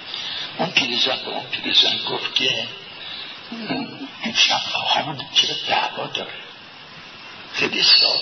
اون 0.58 0.70
پیرزن 0.70 1.16
به 1.26 1.28
اون 1.28 1.46
پیرزن 1.52 1.98
گفت 1.98 2.36
که 2.36 2.68
این 4.24 4.34
شب 4.34 4.62
آقامون 4.74 5.22
چرا 5.34 5.56
دعوا 5.68 6.08
داره. 6.08 6.34
خیلی 7.54 7.84
سال 7.84 8.20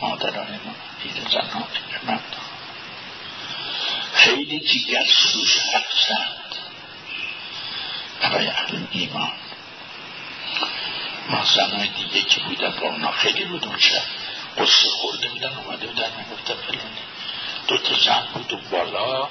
مادران 0.00 0.60
ما 0.64 0.74
پیرزن 1.02 1.50
ها 1.50 1.62
پیرمند 1.74 2.36
خیلی 4.18 4.60
جیگر 4.60 5.04
سوش 5.04 5.58
حرف 5.58 5.92
زد. 6.08 6.56
برای 8.20 8.46
اهل 8.46 8.84
ایمان. 8.90 9.32
ما 11.28 11.44
زنهای 11.44 11.88
دیگه 11.88 12.22
که 12.22 12.40
بودن 12.40 12.70
با 12.70 12.88
اونا 12.88 13.10
خیلی 13.10 13.44
بود 13.44 13.64
اون 13.64 13.78
شب 13.78 14.02
قصه 14.58 14.88
خورده 14.88 15.28
بودن 15.28 15.56
اومده 15.56 15.86
بودن 15.86 16.10
می‌گفتن 16.18 16.54
فلانی. 16.54 17.02
دو 17.66 17.78
تا 17.78 17.98
زن 17.98 18.26
بود 18.34 18.52
و 18.52 18.56
بالا. 18.70 19.28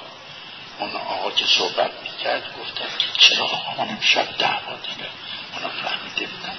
اون 0.78 0.90
آقا 0.96 1.30
که 1.30 1.46
صحبت 1.46 1.90
می‌کرد 2.02 2.54
گفتن 2.60 2.98
که 2.98 3.06
چرا 3.18 3.44
آقا 3.44 3.84
من 3.84 3.90
امشب 3.90 4.36
دعوا 4.38 4.72
داره؟ 4.72 5.10
اونا 5.54 5.68
فهمیده 5.68 6.26
بودن. 6.26 6.56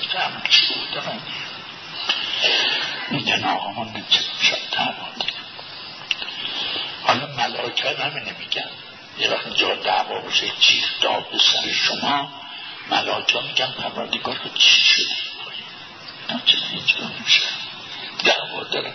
می‌فهمن 0.00 0.42
چی 0.48 0.74
بودن 0.74 1.20
میگن 3.10 3.44
آقا 3.44 3.72
من 3.72 4.04
دعوا 4.72 5.08
داره 5.18 5.31
حالا 5.31 5.31
ملاکت 7.36 8.00
همینه 8.00 8.32
نمیگن. 8.32 8.70
یه 9.18 9.30
وقت 9.30 9.56
جا 9.56 9.74
دعوا 9.74 10.20
باشه 10.20 10.46
چیز 10.60 10.84
داد 11.00 11.30
به 11.30 11.38
سر 11.38 11.72
شما؟ 11.72 12.32
ملاکا 12.90 13.40
میگن 13.40 13.72
پروردگار 13.78 14.38
که 14.38 14.50
چی 14.58 14.80
شده؟ 14.80 15.16
چه 16.46 16.58
هیچ 16.58 16.96
نمیشه 17.00 17.42
دعوا 18.24 18.64
دارن 18.64 18.94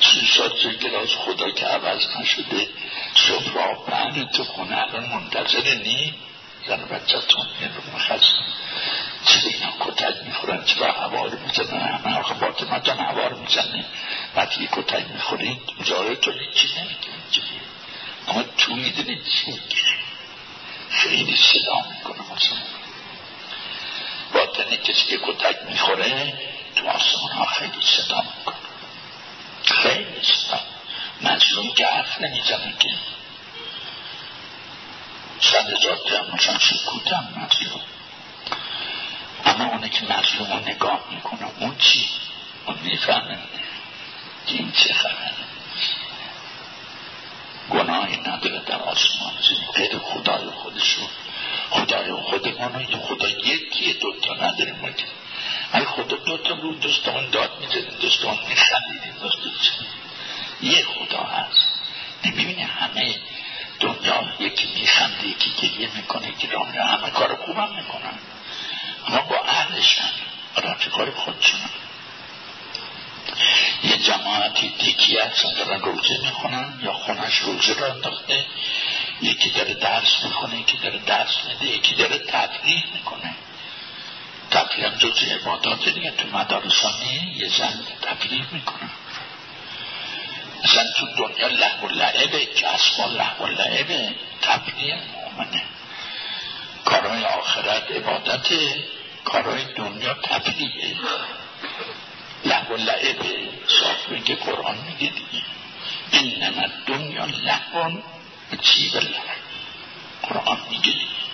سوسات 0.00 0.66
گلاس 0.66 1.14
خدا 1.14 1.50
که 1.50 1.66
عوض 1.66 2.06
نشده 2.20 2.68
صبح 3.14 3.54
را 3.54 3.74
بند 3.74 4.30
تو 4.30 4.44
خونه 4.44 4.76
الان 4.82 5.06
منتظر 5.06 5.74
نی؟ 5.74 6.14
زن 6.68 6.84
بچه 6.84 7.20
تون 7.20 7.46
این 7.60 7.68
رو 7.74 7.96
مخصم 7.96 8.44
چرا 9.26 9.50
اینا 9.50 9.72
کتک 9.80 10.14
می‌خورن؟ 10.26 10.64
چرا 10.64 10.92
هوا 10.92 11.26
رو 11.26 11.38
می‌زنن 11.38 11.80
همه 11.80 12.18
آخه 12.18 12.34
باطمتان 12.34 12.98
هوا 12.98 13.26
رو 13.26 13.38
می‌زنه 13.38 13.84
وقتی 14.36 14.68
کتک 14.72 15.10
می‌خورید 15.10 15.66
تو 15.66 16.32
چی 16.54 16.68
نمیگه 16.76 17.08
اما 18.28 18.42
تو 18.42 18.74
می‌دونید 18.74 19.24
چی 19.24 19.60
خیلی 20.90 21.36
صدا 21.36 21.76
می‌کنه 21.90 22.22
مثلا 22.34 22.58
باطن 24.34 24.76
کسی 24.76 25.06
که 25.06 25.18
کتک 25.18 25.56
می‌خوره 25.68 26.32
تو 26.76 26.88
آسمان 26.88 27.32
ها 27.32 27.44
خیلی 27.44 27.82
صدا 27.82 28.20
می‌کنه. 28.22 28.56
خیلی 29.64 30.22
صدا. 30.22 30.60
مظلوم 31.20 31.74
که 31.74 31.86
حرف 31.86 32.20
نمی‌زنه 32.20 32.74
که. 32.78 32.88
صد 35.40 35.70
هزار 35.70 35.98
مثلا 36.34 36.58
سکوتم 36.58 37.28
مظلوم. 37.36 37.80
اما 39.44 39.64
اونه 39.64 39.88
که 39.88 40.04
مظلوم 40.04 40.52
رو 40.52 40.68
نگاه 40.68 41.00
می‌کنه. 41.10 41.50
اون 41.60 41.76
چی؟ 41.78 42.08
اون 42.66 42.78
می‌فهمه. 42.82 43.38
که 44.46 44.54
این 44.54 44.72
چه 44.72 44.94
خبره؟ 44.94 45.30
گناهی 47.70 48.16
نداره 48.16 48.58
در 48.66 48.82
آسمان 48.82 49.32
زمین. 49.42 49.68
غیر 49.74 49.98
خدای 49.98 50.50
خودشون 50.50 51.08
خدای 51.70 52.12
خودمانو 52.12 52.80
یه 52.90 52.96
خدا 52.96 53.28
یکیه 53.28 53.92
دوتا 53.92 54.34
نداره 54.34 54.72
ما 54.82 54.90
که. 54.90 55.04
اگه 55.72 55.86
خدا 55.86 56.16
دوتا 56.16 56.54
بود 56.54 56.80
دوستان 56.80 57.30
داد 57.30 57.60
می‌زدیم. 57.60 57.98
دوستان 58.00 58.38
میخندیدیم. 58.48 59.14
دوستان 59.20 59.52
یه 60.62 60.84
خدا 60.84 61.22
هست. 61.22 61.68
نمی‌بینی 62.24 62.62
همه 62.62 63.16
دنیا 63.80 64.24
یکی 64.40 64.68
میخنده 64.74 65.28
یکی 65.28 65.50
گریه 65.50 65.90
می‌کنه 65.96 66.28
یکی 66.28 66.46
رامه 66.46 66.82
همه 66.82 67.10
کار 67.10 67.36
خوبم 67.36 67.76
می‌کنن. 67.76 68.18
اما 69.06 69.20
با 69.20 69.44
اهلشن. 69.44 70.10
رفت 70.56 70.88
کار 70.88 71.10
خودشونن 71.10 71.70
یه 73.82 73.96
جماعتی 73.96 74.68
دیکی 74.68 75.18
هستن 75.18 75.54
دارن 75.54 75.80
روزه 75.80 76.18
می‌خونن 76.22 76.80
یا 76.82 76.92
خونش 76.92 77.38
روزه 77.38 77.74
رو 77.74 77.84
انداخته. 77.84 78.46
یکی 79.22 79.50
داره 79.50 79.74
درس 79.74 80.24
می‌کنه 80.24 80.60
یکی 80.60 80.78
داره 80.78 80.98
درس 80.98 81.44
میده 81.46 81.74
یکی 81.76 81.94
داره 81.94 82.18
تفریح 82.18 82.84
می‌کنه. 82.94 83.34
تفریح 84.50 84.86
هم 84.86 84.94
جز 84.94 85.22
عبادات 85.22 85.88
دیگه 85.88 86.10
تو 86.10 86.28
مدارسانی 86.38 87.34
یه 87.36 87.48
زن 87.48 87.80
تفریح 88.02 88.44
می‌کنه. 88.52 88.90
مثلا 90.64 90.84
تو 90.96 91.06
دنیا 91.06 91.48
لحو 91.48 91.86
و 91.86 91.90
لعبه 91.90 92.46
کسب 92.46 93.00
و 93.00 93.08
لحو 93.08 93.44
و 93.44 93.46
لعبه 93.46 94.14
تفریح 94.42 94.94
مؤمنه. 94.94 95.62
کارهای 96.84 97.24
آخرت 97.24 97.90
عبادت 97.90 98.46
کارهای 99.24 99.64
دنیا 99.64 100.14
تفریحه 100.14 100.96
لحو 102.44 102.74
و 102.74 102.76
لعبه 102.76 103.48
صاف 103.68 104.08
میگه 104.08 104.34
قرآن 104.34 104.76
میگه 104.76 105.12
دیگه. 105.12 105.44
این 106.10 106.44
نمت 106.44 106.72
دنیا 106.86 107.26
چی 108.62 108.88
و 108.88 108.96
لعب. 108.98 109.44
قرآن 110.22 110.58
میگه 110.70 110.92
دیگه. 110.92 111.24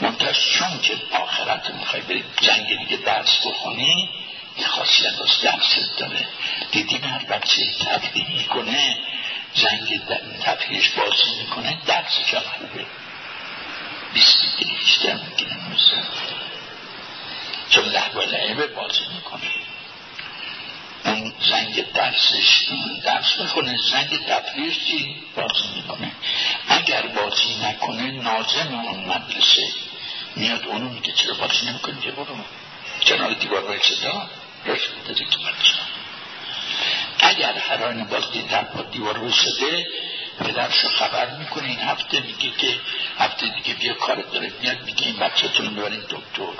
منتش 0.00 0.50
چون 0.50 0.80
که 0.82 0.96
آخرت 1.12 1.70
می‌خوای 1.70 2.02
بری 2.02 2.24
جنگ 2.40 2.78
دیگه 2.78 2.96
درس 2.96 3.46
بخونی 3.46 4.10
یه 4.58 4.66
خاصیت 4.66 5.20
از 5.20 5.40
درست 5.42 5.98
داره. 5.98 6.26
دیدی 6.72 6.96
هر 6.96 7.24
بچه 7.24 7.74
تفریح 7.74 8.36
می‌کنه 8.36 8.96
زنگ 9.54 10.00
تفریش 10.42 10.90
بازی 10.90 11.34
می‌کنه 11.40 11.78
درسش 11.86 12.34
هم 12.34 12.40
خوبه. 12.40 12.86
بیست 14.14 14.56
دیگه 14.58 14.78
بیشتر 14.78 15.14
می‌گیره 15.14 15.56
چون 17.70 17.84
لحب 17.84 18.18
لعبه 18.18 18.66
بازی 18.66 19.00
می‌کنه. 19.14 19.50
اون 21.04 21.32
زنگ 21.50 21.92
درسش 21.92 22.66
درس 23.04 23.40
می‌کنه 23.40 23.76
زنگ 23.90 24.26
تفریش 24.26 24.84
چی 24.84 25.16
بازی 25.36 25.68
می‌کنه. 25.74 26.12
اگر 26.68 27.02
بازی 27.02 27.54
نکنه 27.62 28.10
نازم 28.10 28.74
اون 28.74 29.04
مدرسه. 29.04 29.68
میاد 30.36 30.66
اونو 30.66 30.88
میگه 30.88 31.12
چرا 31.12 31.34
بازی 31.34 31.66
نمی‌کنی؟ 31.66 32.00
که 32.00 32.10
برو. 32.10 32.36
کنار 33.06 33.32
دیوار 33.34 33.62
باید 33.62 33.82
صدا 33.82 34.30
رشد 34.66 35.04
دادی 35.06 35.24
تو 35.24 35.40
مدرسه. 35.40 35.80
اگر 37.18 37.52
هران 37.58 38.04
بازی 38.04 38.42
در 38.42 38.64
با 38.64 38.82
دیوار 38.82 39.24
ویساده 39.24 39.86
پدرشو 40.38 40.88
خبر 40.88 41.36
می‌کنه. 41.36 41.68
این 41.68 41.80
هفته 41.80 42.20
میگه 42.20 42.50
که 42.50 42.80
هفته 43.18 43.46
دیگه 43.46 43.74
بیا 43.74 43.94
کارت 43.94 44.32
داره. 44.32 44.52
میاد 44.62 44.82
میگه 44.82 45.06
این 45.06 45.16
بچه 45.16 45.48
تون 45.48 45.74
ببرین 45.74 46.00
دکتر. 46.00 46.52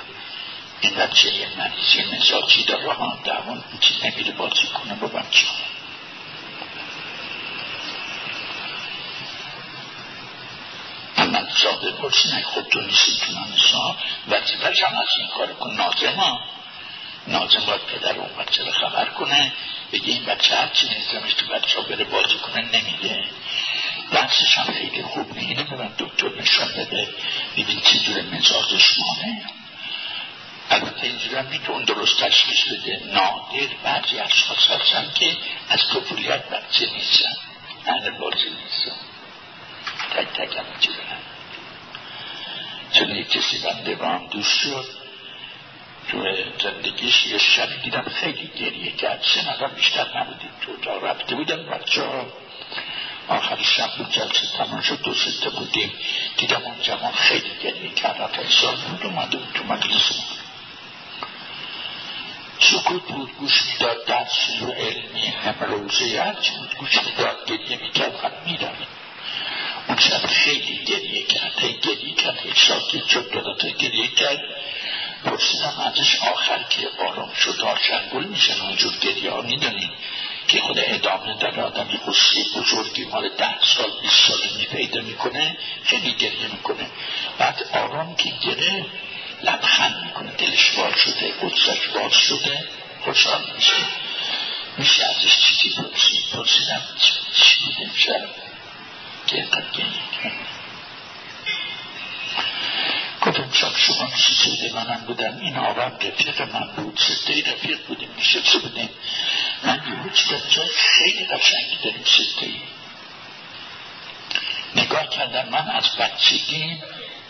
این 0.81 0.95
بچه 0.95 1.35
یه 1.35 1.47
مریضی 1.57 2.15
مساجی 2.15 2.63
داره. 2.63 2.93
ها 2.93 3.19
دوان 3.23 3.63
این 3.71 3.79
چیز 3.79 4.05
نمیره 4.05 4.31
بازی 4.31 4.67
کنه. 4.67 4.93
با 4.93 5.07
بچه 5.07 5.47
من 11.17 11.47
ساده 11.63 11.91
پرسی 11.91 12.29
نه 12.29 12.43
خود 12.43 12.67
تو 12.67 12.81
نیستی 12.81 13.17
تو 13.17 13.31
نانسا 13.31 13.95
وزیبش 14.27 14.83
هم 14.83 14.97
از 14.97 15.07
این 15.19 15.27
کار 15.27 15.53
کن. 15.53 15.73
نازم 15.73 16.15
ها 16.19 16.39
نازم 17.27 17.65
باید 17.65 17.81
پدر 17.81 18.17
اون 18.17 18.29
بچه 18.39 18.63
رو 18.63 18.71
خبر 18.71 19.05
کنه. 19.05 19.53
بگه 19.91 20.07
این 20.07 20.25
بچه 20.25 20.55
هرچی 20.55 20.87
نیستمش 20.89 21.33
تو 21.33 21.45
بچه 21.47 21.81
ها 21.81 21.87
بره 21.87 22.03
بازی 22.03 22.35
کنه 22.35 22.61
نمیده. 22.61 23.23
درسش 24.11 24.57
هم 24.57 24.73
خیلی 24.73 25.03
خوب 25.03 25.33
میگه 25.33 25.73
من 25.75 25.93
دکتر 25.97 26.41
نشان 26.41 26.67
بده. 26.67 27.07
ببین 27.57 27.79
چی 27.81 27.99
جور 27.99 28.21
مزاجش 28.21 28.99
مانه 28.99 29.41
البته 30.69 31.07
اینجوری 31.07 31.35
هم 31.35 31.47
اون 31.67 31.83
درست 31.83 32.23
تشخیص 32.23 32.63
بده. 32.73 33.01
نادر 33.05 33.73
بعضی 33.83 34.19
اشخاص 34.19 34.69
هستن 34.69 35.11
که 35.15 35.37
از 35.69 35.79
کفولیت 35.79 36.49
بچه 36.49 36.89
نیستن. 36.91 37.35
اهل 37.85 38.11
بازی 38.17 38.49
نیستن. 38.49 38.95
تک 40.11 40.27
تک 40.27 40.57
هم 40.57 40.65
چی 40.79 40.89
چون 42.93 43.15
یک 43.15 43.29
کسی 43.31 43.57
بنده 43.57 43.95
با 43.95 44.05
هم 44.05 44.27
دوست 44.27 44.57
شد. 44.59 45.04
تو 46.09 46.35
زندگیش 46.63 47.27
یه 47.27 47.37
شب 47.37 47.81
دیدم 47.83 48.01
خیلی 48.01 48.51
گریه 48.55 48.91
کرد. 48.91 49.21
سه 49.21 49.49
نفر 49.49 49.67
بیشتر 49.67 50.19
نبودیم. 50.19 50.49
تو 50.61 50.77
تا 50.77 50.97
رفته 50.97 51.35
بودم 51.35 51.65
بچه 51.65 52.03
ها. 52.03 52.25
آخر 53.27 53.57
شب 53.63 53.89
بود 53.97 54.11
جلسه 54.11 54.57
تمام 54.57 54.81
شد 54.81 55.01
دو 55.01 55.13
سته 55.13 55.49
بودیم. 55.49 55.93
دیدم 56.37 56.61
اون 56.61 56.75
جوان 56.81 57.11
خیلی 57.11 57.51
گریه 57.63 57.89
کرد. 57.89 58.21
رفت 58.21 58.51
سال 58.51 58.75
بود 58.75 59.05
اومده 59.05 59.37
بود 59.37 59.53
تو 59.53 59.63
مجلس 59.63 60.11
سکوت 62.59 63.03
بود 63.03 63.31
گوش 63.37 63.61
می‌داد 63.73 64.05
درس 64.05 64.61
و 64.61 64.71
علمی 64.71 65.27
هم 65.27 65.55
روزه 65.59 66.21
هرچی 66.21 66.51
بود 66.51 66.75
گوش 66.75 66.97
می‌داد 67.03 67.45
گریه 67.47 67.77
می‌کرد 67.81 68.15
هم 68.15 68.31
می‌داد 68.45 68.77
اون 69.87 69.97
شب 69.97 70.25
خیلی 70.27 70.85
گریه 70.85 71.25
کرد. 71.25 71.53
هی 71.59 71.73
گریه 71.73 72.13
کرد 72.15 72.39
هی 72.39 72.53
ساکت 72.55 73.07
شد 73.07 73.31
دو 73.31 73.69
گریه 73.79 74.07
کرد. 74.07 74.41
پرسیدم 75.25 75.73
ازش 75.79 76.15
آخر 76.21 76.63
که 76.69 76.89
آرام 76.99 77.33
شد 77.33 77.61
آشنگل 77.61 78.23
میشن 78.23 78.61
اونجور 78.61 78.93
گریه 78.97 79.31
ها 79.31 79.41
می‌دونین 79.41 79.89
که 80.47 80.61
خود 80.61 80.79
ادامه 80.79 81.37
در 81.39 81.61
آدمی 81.61 81.97
قصه 82.07 82.45
بزرگی 82.55 83.05
مال 83.05 83.29
ده 83.29 83.63
سال 83.63 83.91
بیست 84.01 84.27
سال 84.27 84.39
می 84.57 84.65
پیدا 84.65 85.01
می‌کنه 85.01 85.57
خیلی 85.83 86.11
گریه 86.13 86.47
می‌کنه. 86.51 86.89
بعد 87.37 87.63
آرام 87.73 88.15
که 88.15 88.33
گره 88.43 88.85
لبخند 89.43 90.03
می‌کنه. 90.05 90.31
دلش 90.31 90.69
باز 90.71 90.93
شده 90.95 91.33
قدسش 91.41 91.87
باز 91.87 92.13
شده 92.13 92.67
خوشحال 93.03 93.41
میشه. 93.55 93.73
میشه 94.77 95.05
ازش 95.05 95.37
چیزی 95.37 95.75
پرسید. 95.75 96.25
پرسیدم 96.33 96.81
چی 97.33 97.57
بوده 97.65 97.91
که 99.27 99.35
اینقدر 99.35 99.71
گریه 99.73 100.54
گفتم 103.25 103.51
شب 103.51 103.77
شما 103.77 104.07
میشه 104.13 104.33
سید 104.33 104.75
منم 104.75 105.03
بودم؟ 105.07 105.37
این 105.37 105.57
آرام 105.57 105.91
رفیق 105.91 106.41
من 106.41 106.67
بود 106.75 106.99
سته 106.99 107.51
رفیق 107.51 107.87
بودیم 107.87 108.09
میشه 108.17 108.41
چه 108.41 108.59
بودیم؟ 108.59 108.89
من 109.63 109.81
یه 110.05 110.11
چیزم 110.13 110.41
جای 110.49 110.67
خیلی 110.67 111.25
قشنگی 111.25 111.77
داریم 111.83 112.03
سته 112.03 112.47
نگاه 114.75 115.09
کردم 115.09 115.49
من 115.49 115.69
از 115.69 115.95
بچگی 115.99 116.77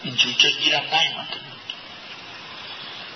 اینجوری 0.04 0.54
گیرم 0.64 0.84
نیومده 0.84 1.46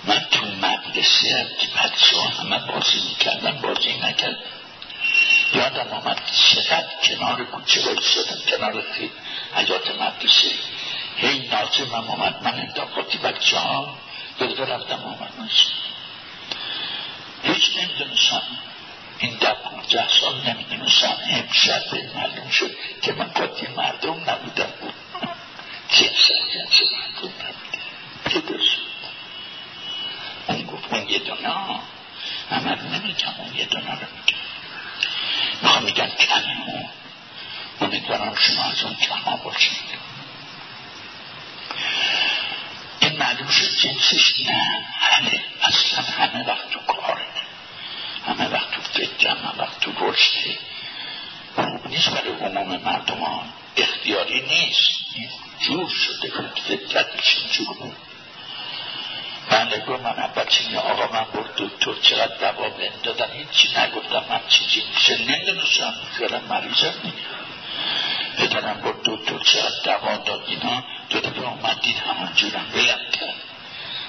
من 0.04 0.26
تو 0.30 0.46
مدرسه 0.46 1.46
بچه 1.76 2.16
ها 2.16 2.28
همه 2.28 2.58
بازی 2.58 3.00
می‌کردم 3.08 3.52
بازی 3.52 3.92
نکردم. 3.92 4.38
یادم 5.54 5.88
آمد 5.88 6.20
چقدر 6.32 6.88
کنار 7.02 7.44
کوچه 7.44 7.80
بایستادم 7.80 8.40
کنار 8.50 8.84
خیلی 8.92 9.10
حیات 9.54 10.00
مدرسه. 10.00 10.50
هی 11.16 11.48
ناظم 11.48 11.94
هم 11.94 12.10
آمد 12.10 12.42
من 12.42 12.54
انداختی 12.54 13.18
بچه 13.18 13.58
ها 13.58 13.98
دلده 14.38 14.64
رفتم 14.64 15.04
آمد 15.04 15.50
هیچ 17.42 17.76
نمی‌دونستم. 17.76 18.42
این 19.18 19.36
در 19.36 19.54
پونزه 19.54 20.08
سال 20.20 20.40
نمی‌دونستم. 20.46 21.16
امشب 21.30 21.90
به 21.90 22.10
معلوم 22.14 22.50
شد 22.50 22.76
که 23.02 23.12
من 23.12 23.24
قاطی 23.24 23.66
مردم 23.66 24.30
نبودم. 24.30 24.72
بود 24.80 24.94
جنس 25.88 26.30
جنس 26.54 26.80
مردم 26.92 27.32
نبودم. 27.40 27.54
که 28.30 28.42
اون 30.46 30.62
گفت 30.62 30.92
اون 30.92 31.08
یه 31.08 31.18
دونه 31.18 31.48
ها. 31.48 31.80
همه 32.50 32.74
رو 32.74 32.88
نمیگم 32.88 33.34
اون 33.38 33.54
یه 33.54 33.64
دونه 33.64 33.90
رو 33.90 34.06
میگم. 34.16 34.38
می‌خوام 35.62 35.84
میگم 35.84 36.06
کمی 36.06 36.54
اون. 36.66 36.88
امیدوارم 37.80 38.34
شما 38.34 38.64
از 38.64 38.82
اون 38.84 38.94
کما 38.94 39.36
باشید. 39.36 40.09
این 43.00 43.16
معلوم 43.16 43.48
شد 43.48 43.76
جنسش 43.80 44.40
نه. 44.46 44.86
همه 45.00 45.44
اصلا 45.62 46.02
همه 46.02 46.46
وقت 46.48 46.70
تو 46.70 46.80
کاره 46.80 47.26
همه 48.26 48.48
وقت 48.48 48.70
تو 48.70 48.80
فکر 48.80 49.28
همه 49.28 49.58
وقت 49.58 49.80
تو 49.80 49.92
رشده 50.00 50.58
خوب 51.56 51.86
نیست 51.88 52.08
برای 52.10 52.32
عموم 52.32 52.76
مردمان. 52.76 53.52
اختیاری 53.76 54.40
نیست. 54.40 54.90
جور 55.60 55.88
شده 55.88 56.32
فکرتش 56.68 57.36
اینجور 57.38 57.76
بود. 57.76 57.96
بله 59.50 59.78
گفت 59.78 60.02
من 60.02 60.30
بچه 60.36 60.78
آقا 60.78 61.12
من 61.12 61.24
برد 61.24 61.54
دکتر 61.56 61.94
چقدر 62.02 62.52
دوا 62.52 62.70
دادن 63.02 63.32
هیچی 63.32 63.68
نگفتم. 63.78 64.24
من 64.30 64.40
چیزی 64.48 64.82
میشه؟ 64.94 65.18
نمی‌دونستم. 65.18 65.94
خیلی 66.18 66.36
مریضم 66.48 66.94
نیست. 67.04 67.16
پدرم 68.38 68.80
برد 68.80 69.02
دکتر 69.04 69.38
چقدر 69.38 69.80
دوا 69.84 70.16
داد 70.16 70.44
اینا؟ 70.48 70.84
دو 71.10 71.20
دفعه 71.20 71.48
اومد 71.48 71.80
دید 71.80 71.96
همان 71.96 72.34
جورم 72.34 72.66
بلند 72.74 73.10
کرد 73.10 73.34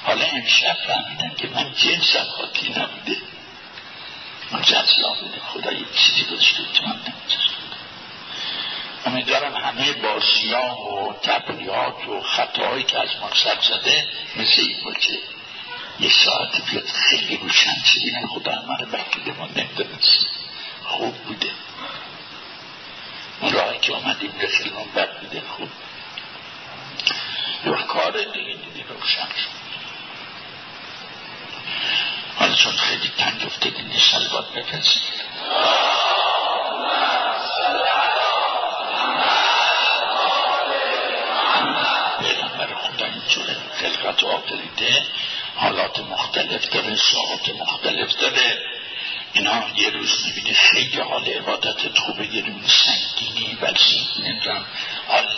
حالا 0.04 0.26
امشب 0.26 0.78
فهمیدن 0.88 1.36
که 1.36 1.48
من 1.48 1.74
جنسم 1.74 2.24
خاطی 2.24 2.70
نبوده. 2.70 3.18
من 4.52 4.62
جزا 4.62 5.14
بوده 5.22 5.40
خدا 5.40 5.72
یک 5.72 5.92
چیزی 5.92 6.24
گذاشته 6.24 6.64
تو 6.74 6.86
من 6.86 7.00
امیدوارم 9.06 9.56
همه 9.56 9.92
بازیان 9.94 10.72
و 10.72 11.14
تبلیات 11.14 12.08
و 12.08 12.22
خطاهایی 12.22 12.84
که 12.84 13.00
از 13.00 13.10
ما 13.22 13.30
سر 13.44 13.58
زده 13.62 14.08
مثل 14.36 14.62
این 14.62 14.78
باشه. 14.86 15.20
یه 16.00 16.10
ساعت 16.10 16.70
بیاد 16.72 16.86
خیلی 16.88 17.38
روشن 17.38 17.76
چه 17.84 18.28
خدا 18.28 18.52
همه 18.52 18.78
رو 18.78 18.86
بکیده 18.86 19.32
ما 19.40 19.48
نمی‌دونست 19.56 20.26
خوب 20.84 21.16
بوده. 21.16 21.52
اون 23.42 23.54
راهی 23.54 23.80
که 23.80 23.94
آمدیم 23.94 24.32
فیلم 24.32 24.76
بد 24.96 25.20
بوده. 25.20 25.42
خوب. 25.42 25.68
یه 25.68 25.91
کار 27.88 28.12
دیگه 28.12 28.56
دیگه 28.74 28.86
روشن 28.90 29.28
شد. 29.28 29.62
حالا 32.40 32.54
چون 32.54 32.74
خیلی 32.74 33.12
تنگ 33.18 33.46
افتادی 33.46 33.82
نیست 33.84 34.32
باید 34.32 34.52
بپنسید 34.56 35.02
پیغمبر 42.20 42.68
خلقت 43.82 44.24
و 44.24 44.28
آفریده 44.28 45.06
حالات 45.56 46.00
مختلف 46.00 46.70
داره 46.70 46.96
ساعات 46.96 47.50
مختلف 47.60 48.16
داره. 48.16 48.58
اینا 49.34 49.64
یه 49.76 49.90
روز 49.90 50.26
می‌بینه 50.26 50.54
خیلی 50.54 51.00
حال 51.00 51.26
عبادتت 51.26 51.98
خوبه 51.98 52.28
یه 52.28 52.46
روز 52.46 52.72
سنگینی 52.72 53.58
وزین 53.62 54.08
نمی‌دونم. 54.20 54.66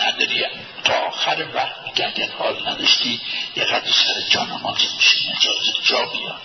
نداری. 0.06 0.46
تا 0.84 0.94
آخر 0.94 1.46
وقت 1.54 1.76
میگه 1.86 2.08
اگر 2.08 2.32
حال 2.38 2.68
نداشتی 2.68 3.22
یه 3.56 3.63
قدر 3.63 3.92
سر 3.92 4.22
جا 4.30 4.44
نمازه 4.44 4.96
میشه 4.96 5.20
اجازه 5.38 5.72
جا 5.84 6.06
بیاد. 6.06 6.42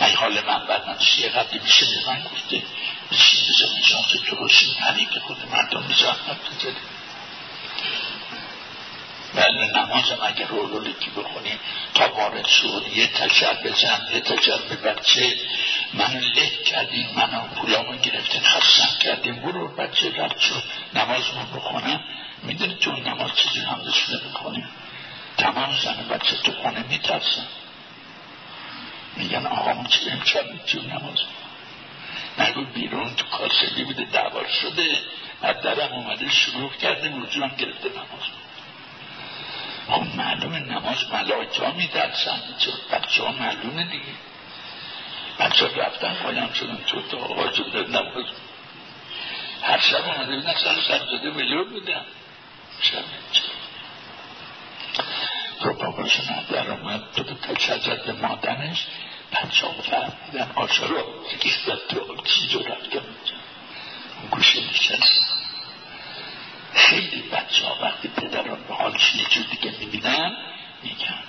ای 0.00 0.12
حال 0.12 0.40
من 0.40 0.66
بر 0.66 0.90
نداشتی 0.90 1.22
یه 1.22 1.28
قدر 1.28 1.58
میشه 1.62 1.86
به 1.86 2.06
من 2.06 2.20
گفته. 2.22 2.62
بشین 3.12 3.40
بزنی 3.48 3.82
جان 3.82 4.02
که 4.02 4.18
درستی 4.18 4.72
حریف 4.80 5.18
خود 5.18 5.36
مردم 5.50 5.88
به 5.88 5.94
زحمت 5.94 6.38
بزنی 6.50 6.76
بله 9.34 9.82
نمازم 9.82 10.18
اگر 10.22 10.52
لکی 10.84 11.10
بخونی 11.10 11.58
تا 11.94 12.14
وارد 12.14 12.46
شد 12.46 12.84
یه 12.94 13.06
تشر 13.06 13.54
بزن 13.64 14.00
یه 14.14 14.20
تشر 14.20 14.58
بچه. 14.58 15.36
من 15.94 16.20
له 16.36 16.50
کردیم 16.64 17.10
منو 17.16 17.40
پولامو 17.40 17.96
گرفتین 17.96 18.42
خستم 18.42 18.98
کردیم. 19.00 19.34
برو 19.34 19.68
بچه 19.68 20.12
رد 20.16 20.38
شد 20.38 20.62
نمازمون 20.94 21.46
بخونم. 21.56 22.00
می‌دونی 22.42 22.74
تو 22.74 22.92
نماز 22.92 23.34
چیزی 23.34 23.60
هم 23.60 23.82
داشته 23.82 24.20
می‌کنیم 24.26 24.68
تمام 25.36 25.76
زن 25.76 26.08
بچه 26.10 26.36
تو 26.36 26.52
خونه 26.52 26.84
میترسن 26.88 27.46
میگن 29.16 29.46
آقامون 29.46 29.86
چه 29.86 30.12
امشب 30.12 30.66
تو 30.66 30.80
نماز؟ 30.82 31.18
نگو 32.38 32.64
بیرون 32.64 33.14
تو 33.14 33.24
کاسلی 33.24 33.84
بوده 33.84 34.04
دعوار 34.04 34.46
شده. 34.48 34.98
از 35.42 35.62
درم 35.62 35.92
اومده 35.92 36.30
شروع 36.30 36.70
کرده 36.70 37.10
وجود 37.10 37.42
هم 37.42 37.56
گرفته 37.56 37.88
نماز. 37.88 38.28
خب 39.88 40.16
معلومه 40.16 40.58
نماز 40.58 41.10
ملاک 41.12 41.58
ها 41.58 41.72
میترسن. 41.72 42.40
بچه 42.92 43.22
ها 43.22 43.32
معلومه 43.32 43.84
دیگه. 43.84 44.04
بچه 45.38 45.66
ها 45.66 45.76
رفتن 45.76 46.14
قایم 46.14 46.52
شدن 46.52 46.78
تو 46.86 47.02
تا 47.02 47.16
آقا 47.18 47.52
شده 47.52 47.88
نماز. 47.88 48.24
هر 49.62 49.78
شب 49.78 50.08
آمده 50.08 50.36
بودن 50.36 50.54
سر 50.64 50.80
سرزاده 50.88 51.30
ویلور 51.30 51.68
بودن. 51.68 51.94
شب 51.94 52.19
رو 55.60 55.74
باباشون 55.74 56.44
در 56.50 56.70
اومد 56.70 57.12
به 57.12 57.34
تشجد 57.34 58.04
به 58.04 58.12
مادنش 58.12 58.86
ها 59.62 59.82
فرمیدن 59.82 60.50
آشا 60.54 60.86
رو 60.86 60.98
یکی 61.34 61.52
تو 61.88 62.16
چی 62.24 62.46
جو 62.48 62.58
رفت 62.58 62.96
اون 62.96 64.30
گوشه 64.30 64.60
نشست. 64.70 65.40
خیلی 66.74 67.22
بچه 67.22 67.66
ها 67.66 67.78
وقتی 67.82 68.08
پدران 68.08 68.64
به 68.68 68.74
حالش 68.74 69.14
یه 69.14 69.24
جور 69.24 69.44
دیگه 69.44 69.78
می‌بینن 69.80 70.36
میگن. 70.82 71.22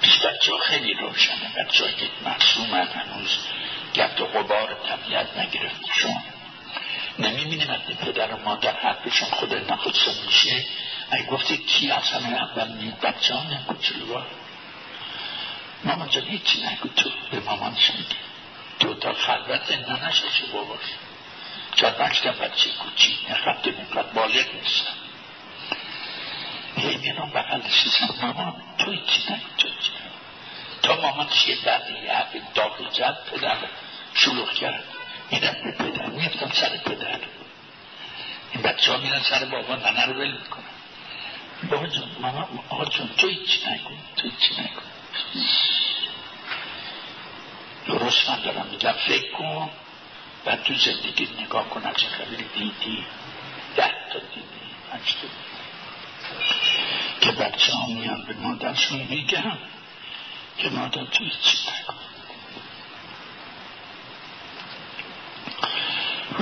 پیش 0.00 0.18
بچه 0.18 0.52
ها 0.52 0.58
خیلی 0.58 0.94
روشنه. 0.94 1.48
بچه 1.58 1.84
ها 1.84 1.90
که 1.90 2.08
معصومن 2.24 2.86
هنوز 2.86 3.38
گرد 3.94 4.20
و 4.20 4.26
غبار 4.26 4.76
طبیعت 4.88 5.36
نگرفتشون. 5.36 6.22
نمی‌بینیم 7.18 7.70
وقتی 7.70 7.94
پدر 7.94 8.34
و 8.34 8.36
مادر 8.44 8.72
حرفشون 8.72 9.28
خود 9.28 9.54
نخودشون 9.72 10.14
میشه. 10.26 10.64
اگه 11.10 11.26
گفته 11.26 11.56
کی 11.56 11.90
از 11.90 12.10
همه 12.10 12.42
اول 12.42 12.68
میاد؟ 12.68 13.00
بچه 13.00 13.34
ها 13.34 13.42
نگو 13.42 13.74
چلوار 13.82 14.26
مامان 15.84 16.08
جان 16.10 16.24
هیچی 16.24 16.62
نگو 16.62 16.88
تو 16.88 17.10
به 17.30 17.40
مامانش 17.40 17.90
میگه 17.90 18.16
تو 18.80 18.94
تا 18.94 19.12
خلوت 19.12 19.72
ننشش 19.88 20.42
باباش 20.52 20.80
چهار 21.74 21.92
پنج 21.92 22.20
تا 22.20 22.30
بچه 22.30 22.70
کوچی 22.70 23.16
خط 23.44 23.68
مقد 23.68 24.12
بالغ 24.12 24.46
نیستن. 24.54 24.94
هی 26.76 26.96
میرم 26.96 27.30
بغل 27.34 27.60
نشستم 27.66 28.14
مامان 28.22 28.62
توی 28.78 28.96
چی 28.96 29.32
نگو 29.32 29.56
چی 29.56 29.92
تا 30.82 31.00
مامان 31.00 31.28
یه 31.46 31.56
بعد 31.64 31.90
یه 31.90 32.12
حرف 32.12 32.36
داغی 32.54 32.84
زد 32.90 33.16
پدر 33.32 33.56
شلوغ 34.14 34.52
کرد. 34.54 34.84
به 35.40 35.70
پدر 35.70 36.06
میفتم 36.06 36.50
سر 36.52 36.76
پدر 36.76 37.20
این 38.52 38.62
بچه 38.62 38.92
ها 38.92 38.98
میرن 38.98 39.22
سر 39.22 39.44
بابا 39.44 39.76
ننه 39.76 40.06
رو 40.06 40.12
ول 40.12 40.32
می‌کنن. 40.32 40.64
بابا 41.70 41.86
جان 41.86 42.10
ماما 42.20 42.48
آقا 42.68 42.84
جان 42.84 43.08
توی 43.16 43.34
چی 43.34 43.60
نگو. 43.70 43.94
توی 44.16 44.30
چی 44.40 44.54
نگو. 44.60 44.80
درست 47.86 48.30
من 48.30 48.40
دارم 48.40 48.66
میگم. 48.66 48.92
فکر 48.92 49.32
کن. 49.32 49.70
و 50.46 50.56
تو 50.56 50.74
زندگی 50.74 51.28
نگاه 51.40 51.68
کن 51.68 51.92
چه 51.96 52.06
خبری 52.06 52.44
دیدی. 52.54 53.04
ده 53.76 53.90
تا 54.12 54.18
دیدی. 54.18 54.44
پنج 54.90 55.14
تا 55.14 55.28
که 57.20 57.32
بچه 57.32 57.72
ها 57.72 57.86
میان 57.86 58.24
به 58.24 58.34
مادرشون 58.34 59.06
میگن 59.10 59.58
که 60.58 60.70
مادر 60.70 61.04
توی 61.04 61.30
چی 61.42 61.58
نکن 61.68 62.13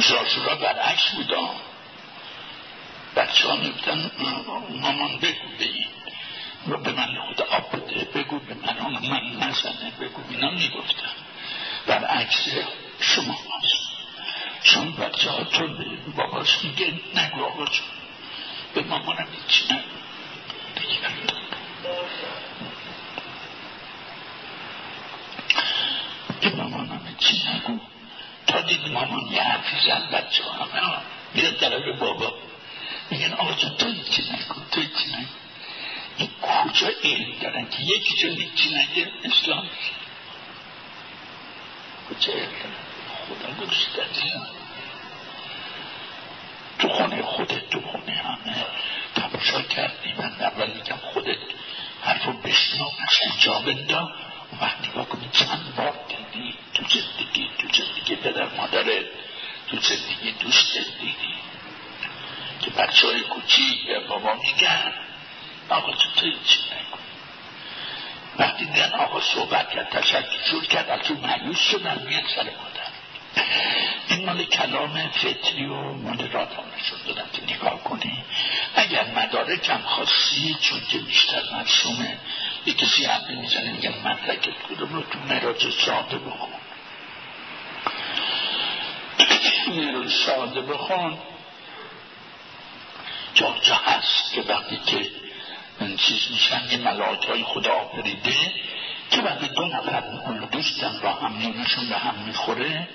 شاشورا 0.01 0.55
برعکس 0.55 1.11
بودا 1.11 1.51
بچه 3.17 3.49
ها 3.49 3.57
میبودن 3.57 4.11
مامان 4.81 5.17
بگو 5.19 5.49
به 5.59 5.65
این. 5.65 5.87
رو 6.67 6.79
به 6.79 6.93
من 6.93 7.09
خود 7.27 7.43
آب 7.43 7.77
بده 7.77 8.05
بگو 8.05 8.39
به 8.39 8.55
من 8.55 8.93
من 9.09 9.49
نزنه 9.49 9.91
بگو 10.01 10.23
اینا 10.31 10.51
می‌گفتن. 10.51 11.11
برعکس 11.87 12.49
شما 13.01 13.33
هست. 13.33 13.93
چون 14.63 14.93
بچه 14.93 15.31
ها 15.31 15.45
تو 15.45 15.69
باباش 16.17 16.65
میگه 16.65 16.87
نگو 17.15 17.45
آقا 17.45 17.65
جون. 17.65 17.87
به 18.75 18.83
مامانم 18.83 19.27
هیچی 19.33 19.65
نگو 19.75 19.83
به 26.41 26.51
مامانم 26.57 27.01
هیچی 27.09 27.43
نگو. 27.49 27.79
تا 28.47 28.61
دید 28.61 28.89
مامان 28.89 29.27
یه 29.33 29.43
حرفی 29.43 29.77
زن 29.87 30.09
بچه 30.13 30.45
ها 30.45 30.65
همه 30.65 30.99
میره 31.35 31.51
طرف 31.51 31.99
بابا 31.99 32.35
میگن 33.11 33.33
آقا 33.33 33.53
جون 33.53 33.77
تو 33.77 33.87
هیچی 33.87 34.23
نگو؟ 34.23 34.55
تو 34.73 34.81
هیچی 34.81 35.09
نگو؟ 35.09 35.27
این 36.17 36.29
کجا 36.43 36.89
علم 37.05 37.39
دارن 37.43 37.69
که 37.71 37.83
یکی 37.83 38.17
جون 38.17 38.31
هیچی 38.31 38.75
نگه؟ 38.75 39.13
اسلام. 39.25 39.69
کجا 42.11 42.33
علم 42.33 42.51
دارن؟ 42.63 42.75
خدا 43.29 43.65
گذاشته 43.67 44.03
تو 46.79 46.89
خونه 46.89 47.23
خودت 47.23 47.71
تو 47.71 47.81
خونه 47.81 48.13
همه. 48.13 48.67
تماشا 49.15 49.63
کردی 49.63 50.13
من 50.19 50.33
اول 50.41 50.71
میگم 50.71 50.97
خودت. 50.97 51.39
حرفو 52.03 52.33
بشنو 52.33 52.85
قشنگ 52.85 53.33
جا 53.41 53.59
بندا 53.59 54.11
و 54.53 54.65
وقت 54.65 54.89
نگاه 54.89 55.09
کنی 55.09 55.29
چند 55.33 55.75
بار 55.77 55.95
دیدی؟ 56.09 56.55
تو 56.75 56.83
زندگی 56.83 57.22
زندگی 58.13 58.17
پدر 58.17 58.57
مادرت 58.57 59.05
تو 59.71 59.77
زندگی 59.77 60.33
دوستت 60.33 60.99
دیدی. 61.01 61.35
که 62.63 62.71
بچه 62.71 63.07
های 63.07 63.21
کوچیک 63.21 63.87
به 63.87 63.99
بابا 63.99 64.35
میگن 64.35 64.93
آقا 65.69 65.93
تو 65.93 66.11
تو 66.17 66.31
چی 66.31 66.61
نکن 66.61 66.99
وقتی 68.39 68.65
دیدن 68.65 68.93
آقا 68.93 69.21
صحبت 69.21 69.71
کرد 69.71 69.89
تشکر 69.89 70.61
کرد 70.71 70.91
از 70.91 71.01
تو 71.01 71.15
مایوس 71.15 71.59
شدن 71.59 72.03
میاد 72.07 72.25
سر 72.37 72.43
مادر. 72.43 72.93
این 74.09 74.27
مال 74.27 74.45
کلام 74.45 75.09
فطری 75.09 75.67
و 75.67 75.93
مال 75.93 76.29
را 76.33 76.45
نشون 76.45 76.99
دادم 77.07 77.29
که 77.33 77.55
نگاه 77.55 77.85
کنی. 77.85 78.25
اگر 78.75 79.05
مدارکم 79.05 79.83
خاصی 79.83 80.57
چون 80.61 80.81
که 80.91 80.99
بیشتر 80.99 81.43
مرسومه 81.53 82.19
یه 82.67 82.75
کسی 82.75 83.05
حرفی 83.05 83.35
می‌زنه 83.35 83.73
میگن 83.73 83.95
مدرکت 84.05 84.55
کدوم 84.69 84.93
رو 84.93 85.03
تو 85.03 85.19
مراج 85.19 85.71
ساده 85.71 86.19
بخون. 86.19 86.62
مراج 89.81 90.13
ساده 90.13 90.61
بخون 90.61 91.19
جا 93.35 93.57
جا 93.63 93.75
هست 93.75 94.33
که 94.33 94.43
وقتی 94.43 94.77
که 94.87 95.11
این 95.81 95.97
چیز 95.97 96.31
میشن 96.31 96.63
یه 96.71 96.77
ملاک 96.77 97.25
های 97.25 97.45
خدا 97.45 97.73
آفریده 97.73 98.53
که 99.11 99.23
وقتی 99.23 99.49
دو 99.49 99.65
نفر 99.65 100.01
دوستن 100.53 101.01
با 101.03 101.13
هم 101.13 101.39
نونشون 101.39 101.89
به 101.89 101.99
هم 101.99 102.15
می‌خوره 102.15 102.89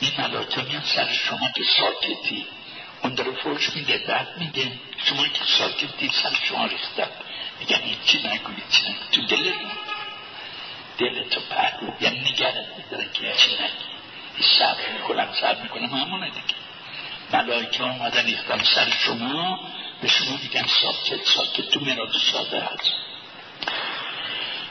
این 0.00 0.12
ملاکه 0.18 0.62
میان 0.62 0.82
سر 0.82 1.12
شما 1.12 1.48
که 1.54 1.62
ساکتی. 1.78 2.46
اون 3.02 3.14
داره 3.14 3.30
فرش 3.32 3.70
میده 3.76 3.98
بعد 4.08 4.28
میگه 4.38 4.72
شما 5.04 5.28
که 5.28 5.44
ساکتی 5.58 6.10
سر 6.22 6.32
شما 6.44 6.66
ریختن 6.66 7.08
میگن 7.60 7.80
چی 8.04 8.18
نگو 8.18 8.52
چی 8.70 8.82
نگو 8.88 9.04
تو 9.12 9.22
دل 9.22 9.52
دلتو 10.98 11.40
پهلو. 11.40 11.92
یعنی 12.00 12.20
نگرد 12.20 12.74
میداره 12.76 13.10
که 13.12 13.34
چی 13.36 13.50
نگی 13.50 13.89
صبر 14.40 14.92
می‌کنم 14.92 15.28
صبر 15.40 15.62
می‌کنم. 15.62 15.86
همونه 15.86 16.26
دیگه. 16.26 16.54
ملائکه 17.32 17.82
آمدن 17.82 18.26
ریختن 18.26 18.64
سر 18.64 18.90
شما 18.90 19.60
به 20.02 20.08
شما 20.08 20.36
میگن 20.42 20.66
ساکت 20.66 21.24
ساکت 21.24 21.70
تو 21.70 21.80
مراد 21.80 22.12
ساده 22.32 22.60
هست. 22.60 22.92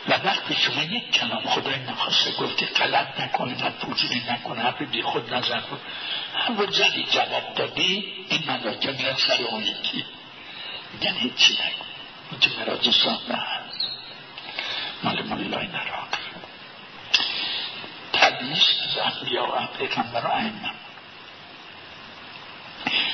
و 0.07 0.13
وقتی 0.13 0.55
شما 0.55 0.83
یک 0.83 1.11
کلام 1.11 1.43
خدای 1.43 1.79
نخواسته 1.79 2.31
گفته 2.31 2.65
غلط 2.65 3.19
نکنه 3.19 3.67
و 3.67 3.69
پوجوری 3.69 4.21
نکنه 4.29 4.61
حرف 4.61 4.81
بی 4.81 5.01
خود 5.01 5.33
نظر 5.33 5.59
کن 5.59 5.79
هر 6.33 6.71
زدی 6.71 7.03
جواب 7.11 7.53
دادی 7.55 8.13
این 8.29 8.43
ملاکه 8.47 8.91
میرن 8.91 9.15
سر 9.15 9.41
اون 9.41 9.63
یکی. 9.63 10.05
میگن 10.93 11.13
هیچی 11.13 11.53
نکن 11.53 11.85
این 12.31 12.39
تو 12.39 12.49
مراج 12.59 12.91
ساده 12.91 13.35
هست. 13.35 13.85
مال 15.03 15.21
مولای 15.21 15.67
نراق 15.67 16.18
تبیش 18.39 18.63
از 18.83 18.97
انبیا 18.97 19.43
و 19.43 19.77
پیغمبر 19.77 20.25
و 20.25 20.31
ائمه 20.31 20.71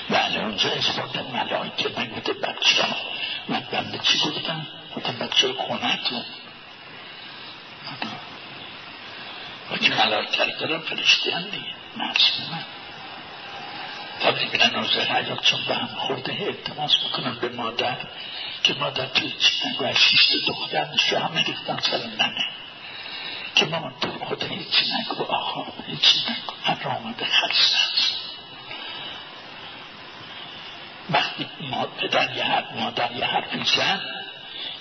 بله 0.09 0.39
اونجا 0.39 0.69
اثبات 0.69 1.15
ملائکه 1.17 1.99
نگوده 1.99 2.33
بچه 2.33 2.83
ها 2.83 2.95
من 3.49 3.59
بنده 3.71 3.97
چی 3.97 4.19
گفتم؟ 4.19 4.67
گفتم 4.95 5.17
بچه 5.17 5.53
خونتون 5.53 6.25
و 9.71 9.77
که 9.77 9.89
ملائکه 9.89 10.43
رو 10.43 10.51
دارن 10.59 10.79
فرشته 10.79 11.35
هم 11.35 11.43
دیگه 11.43 11.65
معصومه 11.97 12.65
تا 14.19 14.31
ببینن 14.31 14.69
نوزه 14.75 15.01
حیات 15.01 15.41
چون 15.41 15.59
به 15.67 15.75
هم 15.75 15.87
خورده. 15.87 16.37
التماس 16.41 16.91
می‌کنن 17.03 17.35
به 17.35 17.49
مادر 17.49 17.97
که 18.63 18.73
مادر 18.73 19.05
توی 19.05 19.31
چی 19.31 19.69
نگو 19.69 19.85
از 19.85 19.97
شیشت 19.97 20.45
دخترش 20.47 21.09
رو 21.09 21.17
همه 21.17 21.43
ریختن 21.43 21.79
سر 21.79 21.97
ننه 21.97 22.49
که 23.55 23.65
مامان 23.65 23.93
تو 24.01 24.25
خدا 24.25 24.47
هیچی 24.47 24.85
نگو 24.93 25.23
آقا 25.23 25.65
هیچی 25.87 26.19
نگو 26.19 26.53
من 26.67 26.79
را 26.83 26.91
آمده 26.91 27.25
است 27.45 27.75
وقتی 31.09 31.47
ما 31.61 31.85
پدر 31.85 32.37
یه 32.37 32.43
حرف 32.43 32.71
مادر 32.71 33.11
یه 33.11 33.25
حرفی 33.25 33.63
زن 33.63 34.01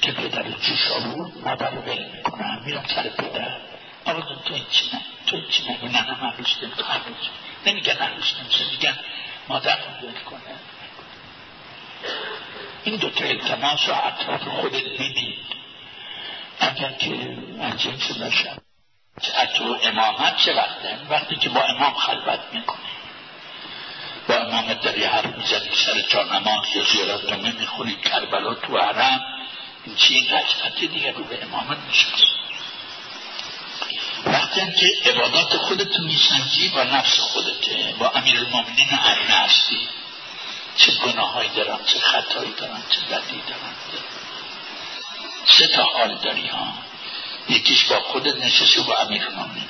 که 0.02 0.12
پدر 0.12 0.42
جوش 0.42 0.90
آورد 0.90 1.32
مادر 1.44 1.70
رو 1.70 1.82
ول 1.82 2.04
می‌کنه 2.16 2.66
میرم 2.66 2.84
سر 2.94 3.02
پدر. 3.08 3.56
آقا 4.04 4.20
تو 4.20 4.54
هیچی 4.54 4.86
نگو 4.86 5.02
تو 5.26 5.36
هیچی 5.36 5.72
نگو 5.72 5.86
نه 5.86 6.10
نه 6.10 6.24
من 6.24 6.32
روش 6.38 6.56
نمی‌تونم 6.62 7.00
نمیگن 7.66 7.92
عروس 7.92 8.32
نمیشه 8.40 8.64
میگن 8.70 8.98
مادر 9.48 9.76
رو 9.76 10.08
ول 10.08 10.20
کنه. 10.20 10.40
این 12.84 12.96
دوتا 12.96 13.24
التماس 13.24 13.88
رو 13.88 13.94
اطراف 13.94 14.48
خودت 14.48 15.00
می‌دید 15.00 15.38
اگر 16.60 16.92
که 16.92 17.38
از 17.62 17.82
جنس 17.82 18.10
بشن 19.20 19.46
تو 19.56 19.78
امامت 19.82 20.36
چه 20.36 20.54
وقته؟ 20.54 20.98
وقتی 21.10 21.36
که 21.36 21.48
با 21.48 21.62
امام 21.62 21.94
خلوت 21.94 22.40
می‌کنی 22.52 22.78
با 24.28 24.34
امامت 24.34 24.80
در 24.80 24.98
یه 24.98 25.08
حرف 25.08 25.36
می‌زنی 25.36 25.68
سر 25.86 26.00
جا 26.00 26.22
نماز 26.22 26.64
یا 26.74 26.84
زیارت 26.84 27.32
نمه 27.32 27.52
می‌خونی 27.52 27.96
کربلا 27.96 28.54
تو 28.54 28.78
حرم 28.78 29.20
این 29.84 29.96
چی؟ 29.96 30.14
این 30.14 30.88
دیگه 30.92 31.12
رو 31.12 31.24
به 31.24 31.44
امامت 31.44 31.78
میشنست 31.78 32.24
وقتی 34.26 34.60
که 34.60 35.10
عبادات 35.10 35.56
خودت 35.56 36.00
میسنجی 36.00 36.68
با 36.68 36.82
نفس 36.82 37.18
خودته 37.18 37.94
با 37.98 38.10
امیر 38.10 38.38
المومنین 38.38 38.88
ائمه 39.04 39.34
هستی 39.34 39.88
چه 40.76 40.92
گناهایی 40.92 41.48
دارم 41.48 41.80
چه 41.86 41.98
خطایی 42.00 42.52
دارم 42.52 42.82
چه 42.90 43.00
بدی 43.00 43.42
دارم. 43.48 43.74
سه 45.46 45.66
تا 45.66 45.84
حال 45.84 46.14
داری 46.14 46.46
ها. 46.46 46.74
یکیش 47.48 47.84
با 47.84 48.00
خودت 48.00 48.36
نشستی 48.36 48.80
با 48.80 48.96
امیر 48.96 49.22
المومنین 49.24 49.68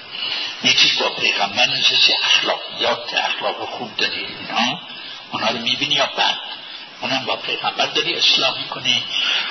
یکیش 0.63 0.97
با 0.97 1.09
پیغمبر 1.09 1.67
نشستی 1.67 2.13
اخلاقیات 2.25 3.15
اخلاق 3.15 3.69
خوب 3.69 3.97
داری. 3.97 4.27
اینا 4.27 4.81
اونا 5.33 5.49
رو 5.49 5.59
می‌بینی 5.59 5.95
یا 5.95 6.07
بد 6.07 6.39
اونم 7.01 7.25
با 7.25 7.37
پیغمبر 7.37 7.87
داری 7.87 8.15
اصلاح 8.15 8.59
می‌کنی. 8.59 9.03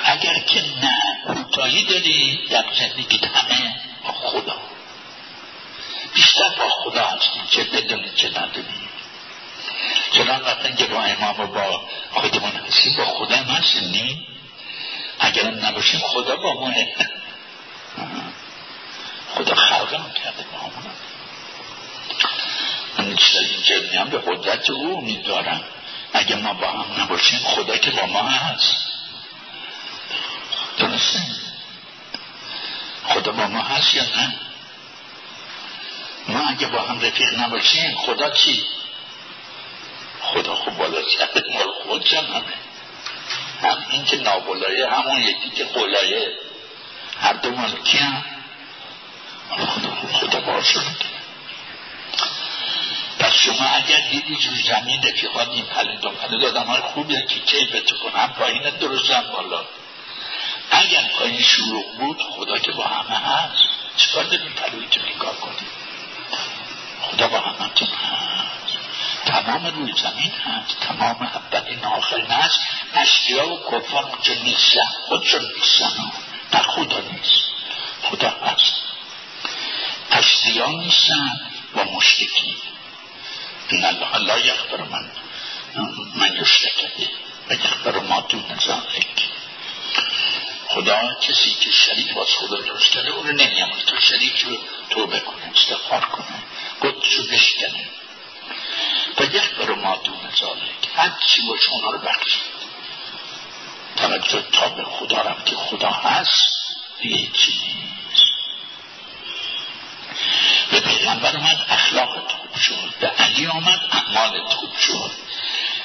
اگر 0.04 0.40
که 0.40 0.64
نه 0.82 1.18
کوتاهی 1.28 1.84
داری 1.84 2.48
در 2.50 2.66
زندگی 2.80 3.18
همه 3.18 3.76
با 4.04 4.12
خدا. 4.12 4.56
بیشتر 6.14 6.50
با 6.58 6.70
خدا 6.70 7.08
هستیم 7.08 7.44
چه 7.50 7.64
بدونی 7.64 8.12
چه 8.16 8.30
ندونی. 8.30 8.90
چنان 10.12 10.42
وقتی 10.42 10.74
که 10.74 10.86
با 10.86 11.04
امام 11.04 11.40
و 11.40 11.48
با 11.48 11.82
خودمون 12.12 12.52
هستیم 12.52 12.96
با 12.98 13.06
خدا 13.06 13.36
هستیم 13.36 14.28
اگر 15.20 15.52
نباشیم 15.52 16.00
خدا 16.00 16.36
با 16.36 16.54
ما 16.54 16.74
خدا 19.36 19.56
خلقمون 19.56 20.12
کرده 20.12 20.46
با 20.52 20.60
همون 20.60 20.94
من 22.98 23.18
اینجا 23.34 23.92
میام 23.92 24.10
به 24.10 24.18
قدرت 24.18 24.70
او 24.70 25.02
میدارم. 25.02 25.64
اگر 26.14 26.36
ما 26.36 26.54
با 26.54 26.68
هم 26.72 27.02
نباشیم 27.02 27.40
خدا 27.40 27.78
که 27.78 27.92
با 27.92 28.06
ما 28.06 28.22
هست. 28.22 28.76
درسته؟ 30.78 31.20
خدا 33.04 33.32
با 33.32 33.48
ما 33.48 33.62
هست 33.62 33.94
یا 33.94 34.04
نه؟ 34.04 34.34
ما 36.28 36.50
اگه 36.50 36.68
با 36.68 36.82
هم 36.82 37.02
رفیق 37.02 37.40
نباشیم 37.40 37.96
خدا 37.96 38.30
چی؟ 38.30 38.64
خدا 40.22 40.56
خوب 40.56 40.78
بالا 40.78 41.02
سر 41.18 41.42
مال 41.54 41.72
خود 41.84 42.08
همه. 42.14 42.44
هم 43.62 43.86
این 43.90 44.06
که 44.06 44.18
نابلایه 44.18 44.90
همون 44.90 45.22
یکی 45.22 45.50
که 45.50 45.66
قلایه 45.66 46.32
هر 47.24 47.34
دو 47.34 47.52
مالکی 47.52 47.98
هم 47.98 48.24
خدا 50.12 50.40
باشه 50.40 50.80
پس 53.20 53.34
شما 53.34 53.66
اگر 53.66 54.10
دیدی 54.12 54.36
جور 54.36 54.56
زمین 54.56 55.04
رفیقات 55.04 55.48
این 55.50 55.66
پلید 55.66 56.06
و 56.06 56.10
پلید 56.10 56.46
آدم 56.46 56.64
های 56.64 56.82
خوبی 56.82 57.22
که 57.22 57.40
کیفتو 57.40 57.96
کن 57.98 58.20
هم 58.20 58.34
پایین 58.34 58.70
درست 58.70 59.12
هم 59.12 59.24
بالا. 59.32 59.66
اگر 60.72 61.04
پایین 61.20 61.42
شروع 61.42 61.86
بود 61.98 62.22
خدا 62.22 62.60
که 62.60 62.72
با 62.72 62.84
همه 62.84 63.18
هست. 63.18 63.64
چکار 63.98 64.24
داریم 64.24 64.52
پلویتو 64.52 65.02
نگاه 65.16 65.36
کنیم؟ 65.36 65.70
خدا 67.02 67.28
با 67.28 67.40
همتون 67.40 67.88
هست. 67.88 68.78
تمام 69.26 69.66
روی 69.66 69.94
زمین 70.02 70.32
هست. 70.32 70.80
تمام 70.80 71.22
اولین 71.22 71.86
آخرین 71.86 72.32
هست. 72.32 72.60
اشیا 72.94 73.54
و 73.54 73.60
کفار 73.72 74.04
اونجا 74.04 74.34
نیستن. 74.44 74.88
خودشون 75.08 75.42
نیستن. 75.56 76.12
نه 76.54 76.62
خدا 76.62 77.00
نیست. 77.00 77.44
خدا 78.02 78.30
هست. 78.30 78.74
اشیا 80.12 80.68
نیستن 80.68 81.52
و 81.76 81.84
مشتکی 81.84 82.56
این 83.70 83.86
الله 83.86 84.18
لا 84.18 84.86
من. 84.92 85.12
من 86.16 86.34
یشتکه 86.42 87.10
و 87.50 87.54
یخبر 87.54 88.00
ما 88.00 88.22
دون 88.22 88.60
ذالک 88.66 89.30
خدا 90.68 91.13
کسی 91.22 91.56
که 91.60 91.72
شریک 91.72 92.13
باز 92.13 92.28
خدا 92.28 92.62
درست 92.62 92.92
کرده 92.92 93.10
اون 93.10 93.28
رو 93.28 93.34
نمیامد 93.34 93.80
تو 93.88 94.00
شریک 94.00 94.39
رو 94.39 94.58
توبه 94.89 95.20
کنه 95.20 95.52
استغفار 95.56 96.06
کنه. 96.06 96.44
قدسو 96.82 97.24
بشکنه. 97.24 97.88
و 99.20 99.26
برو 99.58 99.76
ما 99.76 99.96
دون 99.96 100.32
ذالک 100.39 100.89
هر 100.96 101.12
چی 101.28 101.42
باشه 101.48 101.70
اونا 101.72 101.89
رو 101.89 102.00
بخشید. 102.00 102.53
توجه 103.96 104.42
تا 104.52 104.70
به 104.70 104.84
خدا 104.84 105.22
رم 105.22 105.44
که 105.46 105.56
خدا 105.56 105.90
هست. 105.90 106.76
هیچی 107.00 107.52
نیست. 107.52 108.34
به 110.72 110.80
پیغمبر 110.80 111.36
اومد 111.36 111.66
اخلاقت 111.70 112.32
خوب 112.32 112.56
شد. 112.56 112.94
به 113.00 113.08
علی 113.08 113.48
آمد 113.48 113.80
اعمالت 113.92 114.54
خوب 114.54 114.78
شد. 114.78 115.12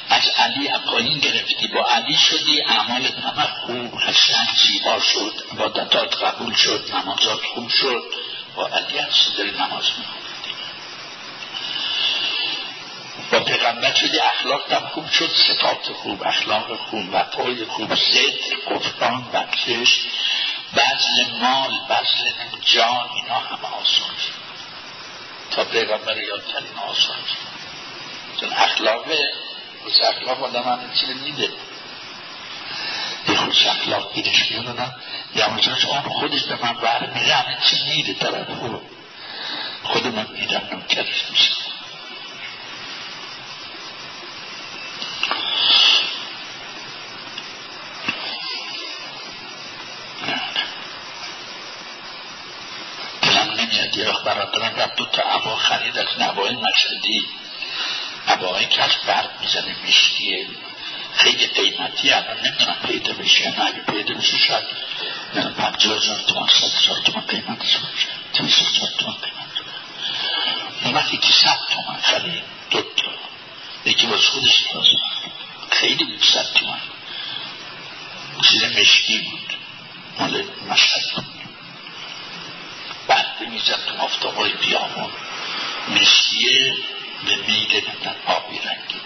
از 0.09 0.29
علی 0.29 0.69
پایین 0.87 1.19
گرفتی 1.19 1.67
با 1.67 1.87
علی 1.87 2.17
شدی 2.17 2.63
اعمالت 2.63 3.15
همه 3.15 3.47
خوب. 3.67 4.01
حسن 4.01 4.49
زیبا 4.63 5.01
شد. 5.01 5.45
عبادتات 5.53 6.23
قبول 6.23 6.55
شد 6.55 6.91
نمازات 6.95 7.41
خوب 7.55 7.69
شد. 7.69 8.03
با 8.55 8.67
علی 8.67 8.99
هستی 8.99 9.33
داری 9.37 9.51
نماز 9.51 9.85
می‌خونی 9.99 10.28
با 13.33 13.41
پیغمبر 13.41 13.95
شدی 13.95 14.19
اخلاق 14.19 14.73
هم 14.73 14.89
خوب 14.89 15.11
شد 15.11 15.31
صفات 15.31 15.93
خوب 15.93 16.23
اخلاق 16.23 16.77
خوب 16.77 17.09
و 17.13 17.25
پای 17.25 17.65
خوب 17.65 17.95
صدق 17.95 18.75
گفتان 18.75 19.25
بخشش 19.33 20.01
بزل 20.77 21.39
مال 21.41 21.71
بزل 21.91 22.61
جان 22.61 23.09
اینا 23.15 23.39
همه 23.39 23.69
آسان 23.81 24.17
شد. 24.19 24.39
تا 25.51 25.65
پیغمبر 25.65 26.17
یاد 26.17 26.47
کردین 26.47 26.79
آسان 26.79 27.17
شد. 27.17 27.59
چون 28.41 28.53
اخلاق 28.53 29.05
خوش 29.83 30.01
اخلاق 30.01 30.45
آدم 30.45 30.63
همه 30.63 30.97
چی 31.01 31.07
میده. 31.07 31.49
یه 33.29 33.37
خوش 33.37 33.67
اخلاق 33.67 34.15
گیرش 34.15 34.51
میادن 34.51 34.95
یا 35.35 35.51
مثلا 35.51 35.91
آن 35.91 36.03
خودش 36.03 36.43
به 36.43 36.59
من 36.63 36.73
بر 36.73 37.07
میره 37.15 37.35
همه 37.35 37.59
چی 37.65 37.77
میده 37.85 38.15
طرف؟ 38.15 38.47
خود 39.83 40.07
من 40.07 40.27
میدم 40.33 40.63
نمکرش 40.73 41.31
میشه. 41.31 41.58
برادرم 54.39 54.77
رفت 54.77 54.97
دو 54.97 55.05
تا 55.05 55.23
عبا 55.23 55.57
خرید 55.57 55.99
از 55.99 56.07
نوای 56.19 56.57
مشهدی 56.57 57.25
عباهایی 58.29 58.67
که 58.67 58.83
از 58.83 58.91
برد 59.07 59.31
می‌زنه 59.41 59.77
مشکیه 59.89 60.47
خیلی 61.13 61.47
قیمتی 61.47 62.13
الان 62.13 62.37
نمی‌دونم 62.47 62.77
پیدا 62.87 63.13
بشه 63.13 63.51
نه. 63.51 63.67
اگه 63.67 63.81
پیدا 63.81 64.15
بشه 64.15 64.39
شاید 64.39 64.65
پنجه 65.57 65.97
هزار 65.97 66.19
تومن 66.19 66.47
ست 66.49 66.75
هزار 66.75 67.01
تومن 67.05 67.21
قیمتش 67.27 67.77
باشه 67.77 68.09
تیس 68.33 68.59
هزار 68.59 68.89
تومن 68.99 69.15
قیمت 69.15 70.95
وقتی 70.95 71.17
که 71.17 71.33
ست 71.33 71.69
تومن 71.71 72.01
خرید 72.03 72.43
دو 72.71 72.81
تا. 72.83 73.11
یکی 73.85 74.07
باز 74.07 74.21
خودش 74.27 74.75
لازم 74.75 74.99
خیلی 75.71 76.05
بود 76.05 76.23
ست 76.23 76.55
تومن 76.55 76.81
چیز 78.43 78.65
مشکی 78.65 79.19
بود. 79.19 79.55
مال 80.19 80.45
مشهد 80.69 81.38
بعد 83.09 83.49
می‌زد 83.51 83.85
تو 83.87 84.03
آفتابای 84.03 84.53
بیامون 84.53 85.11
مشکیه 85.89 86.77
به 87.27 87.37
میل 87.37 87.73
نمیدن 87.73 88.17
آبی 88.27 88.59
رنگی 88.59 89.01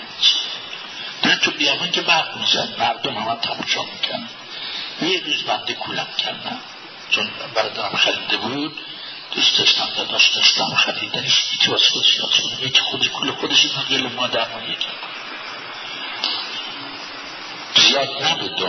نه 1.24 1.36
تو 1.36 1.50
بیامون 1.50 1.90
که 1.90 2.00
برق 2.00 2.36
می‌زد 2.36 2.74
مردم 2.78 3.14
همه 3.14 3.40
تماشا 3.40 3.82
می‌کنن 3.82 4.28
یه 5.03 5.22
روز 5.24 5.42
بنده 5.42 5.74
کولم 5.74 6.09
کردم 6.18 6.61
چون 7.11 7.30
برادرم 7.55 7.96
خریده 7.96 8.36
بود 8.36 8.80
دوست 9.34 9.59
داشتم 9.59 9.88
داشت 10.11 10.34
داشتم 10.34 10.74
خریدنش 10.74 11.53
یکی 11.55 11.70
واسه 11.70 11.90
خودش 11.90 12.16
یاد 12.16 12.61
یکی 12.62 12.80
خودش 12.80 13.09
کل 13.09 13.30
خودش 13.30 13.64
این 13.64 13.84
گل 13.90 14.12
مادر 14.12 14.48
ما 14.48 14.62
یکی 14.62 14.88
زیاد 17.76 18.22
نبود 18.22 18.62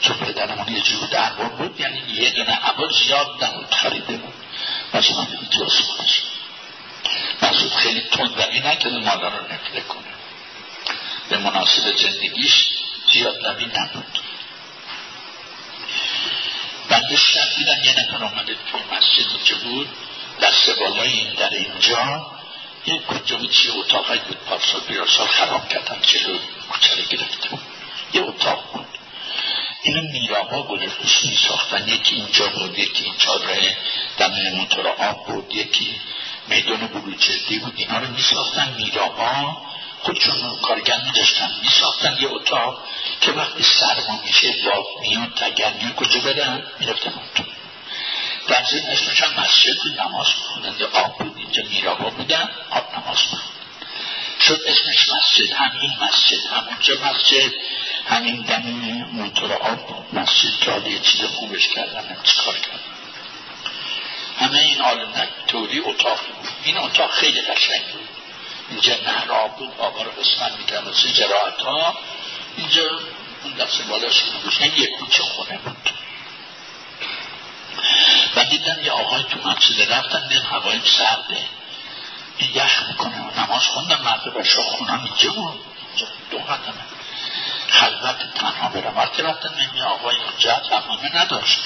چون 0.00 0.16
پدرمون 0.16 0.68
یه 0.68 0.80
جور 0.80 1.06
دربار 1.06 1.48
بود 1.48 1.80
یعنی 1.80 1.98
یه 2.08 2.30
دونه 2.30 2.52
عبا 2.52 2.88
زیاد 2.88 3.44
نبود 3.44 3.74
خریده 3.74 4.16
بود. 4.16 4.34
مثلا 4.94 5.26
اینطور 5.40 5.68
خودش 5.68 6.22
مسعود 7.42 7.72
خیلی 7.72 8.00
تندقی 8.00 8.60
نکرد 8.60 8.92
مالا 8.92 9.28
رو 9.28 9.44
نفله 9.44 9.80
کنه. 9.80 10.14
به 11.28 11.38
مناسب 11.38 11.96
زندگیش 11.96 12.70
زیاد 13.12 13.46
نبی 13.46 13.64
نبود. 13.64 14.20
بنده 16.88 17.16
شب 17.16 17.56
دیدم 17.56 17.82
یه 17.84 18.00
نفر 18.00 18.24
آمده 18.24 18.56
توی 18.70 18.80
مسجد 18.96 19.44
که 19.44 19.54
بود؟ 19.54 19.88
دست 20.40 20.70
بالای 20.70 21.08
این 21.08 21.32
در 21.34 21.50
اینجا. 21.50 22.32
یه 22.86 22.98
کجا 22.98 23.36
بود 23.36 23.50
چیه 23.50 23.74
اتاقی 23.74 24.18
بود؟ 24.18 24.36
پارسال 24.36 24.80
بیار 24.80 25.06
سال 25.06 25.26
خراب 25.26 25.68
کردن 25.68 26.00
چلو 26.00 26.38
مچره 26.74 27.02
گرفته 27.10 27.48
یه 28.12 28.22
اتاق 28.22 28.72
بود. 28.72 28.99
اینو 29.82 30.02
میراها 30.12 30.62
گلفوش 30.62 31.24
می 31.24 31.38
ساختن 31.48 31.88
یکی 31.88 32.14
اینجا 32.14 32.48
بود 32.48 32.78
یکی 32.78 33.04
این 33.04 33.14
چادره 33.18 33.76
دم 34.18 34.50
موتور 34.54 34.88
آب 34.88 35.26
بود 35.26 35.54
یکی 35.54 36.00
میدان 36.48 36.86
بلوچردی 36.86 37.58
بود 37.58 37.74
اینا 37.76 37.98
رو 37.98 38.06
می 38.06 38.22
ساختن 38.22 38.74
میراها 38.78 39.62
خودشون 40.02 40.56
کارگر 40.62 41.00
می 41.04 41.12
داشتن 41.12 41.50
می 41.62 41.68
ساختن 41.68 42.16
یه 42.20 42.28
اتاق 42.28 42.84
که 43.20 43.32
وقتی 43.32 43.62
سرما 43.62 44.20
میشه 44.24 44.54
باب 44.64 44.86
میاد 45.00 45.34
تگر 45.36 45.72
میاد 45.72 45.94
کجا 45.94 46.20
برن؟ 46.20 46.62
می 46.80 46.86
رفتن 46.86 47.10
اون 47.10 47.46
در 48.48 48.64
زیر 48.64 48.82
اسمش 48.86 49.22
مسجد 49.22 49.76
بود 49.82 50.00
نماز 50.00 50.26
بخوندن 50.26 50.84
آب 50.92 51.18
بود 51.18 51.34
اینجا 51.36 51.62
میراها 51.62 52.10
بودن 52.10 52.50
آب 52.70 52.84
نماز 52.96 53.18
بخوندن 53.18 53.60
شد 54.40 54.60
اسمش 54.66 55.08
مسجد 55.08 55.52
همین 55.52 55.90
مسجد 56.00 56.46
همونجا 56.46 56.94
مسجد. 56.94 57.52
همین 58.10 58.42
دم 58.42 58.62
موتور 59.12 59.52
آب 59.52 60.06
مسجد 60.12 60.86
یه 60.86 60.98
چیز 60.98 61.24
خوبش 61.24 61.68
کردن 61.68 62.04
هم 62.08 62.16
کار 62.44 62.58
کردن 62.58 62.80
همه 64.38 64.58
این 64.58 64.80
حال 64.80 65.06
توری 65.46 65.78
اتاق 65.78 66.18
بود. 66.26 66.48
این 66.64 66.78
اتاق 66.78 67.10
خیلی 67.10 67.40
قشنگ 67.40 67.82
بود. 67.92 68.08
اینجا 68.70 68.94
نهر 69.06 69.32
آب 69.32 69.56
بود 69.56 69.72
آبا 69.78 70.02
رو 70.02 70.10
قسمت 70.10 70.58
می‌کرد 70.58 70.88
مثل 70.88 71.12
جراحت 71.12 71.62
ها 71.62 71.98
اینجا 72.56 72.82
اون 73.44 73.52
دست 73.52 73.82
بالاش 73.82 74.22
این 74.60 74.72
یک 74.76 74.90
کوچه 74.90 75.22
خونه 75.22 75.58
بود. 75.58 75.90
و 78.36 78.44
دیدم 78.44 78.78
یه 78.84 78.92
آقای 78.92 79.22
تو 79.22 79.48
مسجد 79.48 79.92
رفتن 79.92 80.28
دیم 80.28 80.42
هوای 80.42 80.80
سرده. 80.84 81.44
یخ 82.54 82.82
می‌کنه. 82.88 83.44
نماز 83.44 83.62
خوندم 83.62 84.02
مرد 84.02 84.34
بشه 84.34 84.62
خونم 84.62 85.04
اینجا 85.04 85.32
بود. 85.32 85.64
دو 86.30 86.38
قدمه. 86.38 86.99
خلوت 87.70 88.34
تنها 88.34 88.68
برم. 88.68 88.96
وقتی 88.96 89.22
رفتم 89.22 89.50
نمی 89.54 89.82
آقای 89.82 90.16
اونجا 90.16 90.54
تمامه 90.70 91.16
نداشت. 91.16 91.60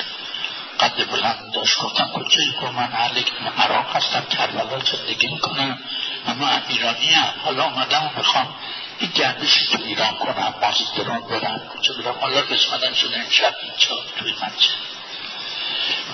قد 0.81 1.11
بلند 1.11 1.53
داشت. 1.53 1.79
گفتم 1.79 2.11
کجایی؟ 2.15 2.53
که 2.53 2.71
من 2.71 2.93
اهل 2.93 3.23
عراق 3.59 3.97
هستم 3.97 4.25
کربلا 4.25 4.79
زندگی 4.79 5.27
می‌کنم. 5.27 5.79
اما 6.27 6.61
ایرانی 6.69 7.11
هم 7.11 7.35
حالا 7.45 7.63
آمدم 7.63 8.03
و 8.03 8.19
می‌خوام 8.19 8.55
این 8.99 9.11
گردشی 9.11 9.67
تو 9.67 9.79
ایران 9.83 10.15
کنم 10.17 10.55
دران 10.97 11.21
برم. 11.21 11.59
کجا 11.69 11.95
برم؟ 11.95 12.19
حالا 12.21 12.41
قسمتم 12.41 12.95
شده 12.95 13.19
امشب 13.19 13.55
اینجا 13.63 14.03
توی 14.19 14.33
منزل 14.33 14.75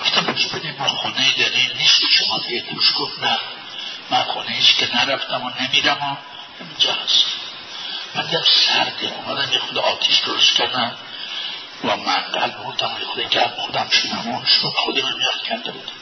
گفتم 0.01 0.21
بگی 0.21 0.47
بدیم 0.47 0.75
ما 0.79 0.87
خونه 0.87 1.33
داریم. 1.37 1.71
نیست 1.77 2.01
شما 2.11 2.39
توش 2.69 2.93
گفت 2.97 3.23
نه. 3.23 3.39
من 4.09 4.23
خونه 4.23 4.55
ایش 4.55 4.73
که 4.73 4.95
نرفتم 4.95 5.43
و 5.45 5.51
نمیرم 5.59 5.97
و 6.01 6.15
اینجا 6.59 6.93
هست 6.93 7.40
من 8.15 8.25
دیدم 8.25 8.43
سرده 8.43 9.13
اومدم 9.15 9.53
یه 9.53 9.59
خود 9.59 9.77
آتیش 9.77 10.17
درست 10.19 10.53
کردم 10.55 10.97
و 11.83 11.97
منقل 11.97 12.51
بودم 12.51 12.97
یه 12.99 13.05
خود 13.05 13.29
گرم 13.29 13.53
خودم 13.57 13.89
شدم 13.89 14.35
و 14.35 14.45
شد. 14.45 14.73
خودم 14.75 15.05
هم 15.05 15.21
یخ 15.21 15.41
کرده 15.43 15.71
بودم 15.71 15.93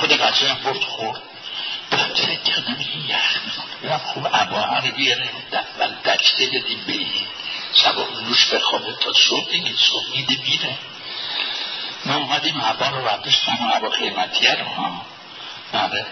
خود 0.00 0.12
قضیه 0.12 0.48
هم 0.48 0.62
برد 0.62 0.84
خورد. 0.84 1.22
بعد 1.90 2.14
فکر 2.14 2.42
کردم 2.42 2.76
این 2.78 3.04
یخ 3.08 3.40
می‌کنه 3.44 3.98
خوب 3.98 4.26
عباها 4.26 4.78
رو 4.78 4.90
بیاره 4.90 5.30
ولی 5.78 5.94
دکته 6.04 6.46
بدیم 6.46 6.84
به 6.86 7.06
سبا 7.74 8.02
روش 8.02 8.46
بخوابه. 8.46 8.92
تا 8.92 9.12
صبح 9.12 9.50
دیگه 9.50 9.72
صبح 9.76 10.10
میده 10.10 10.42
میره 10.42 10.78
ما 12.04 12.14
اومدیم 12.14 12.60
عبا 12.60 12.88
رو 12.88 13.04
برداشتم 13.04 13.58
و 13.66 13.68
عبا 13.68 13.88
قیمتیه 13.88 14.54
رو 14.54 14.64
ها 14.64 15.06
بله 15.72 16.06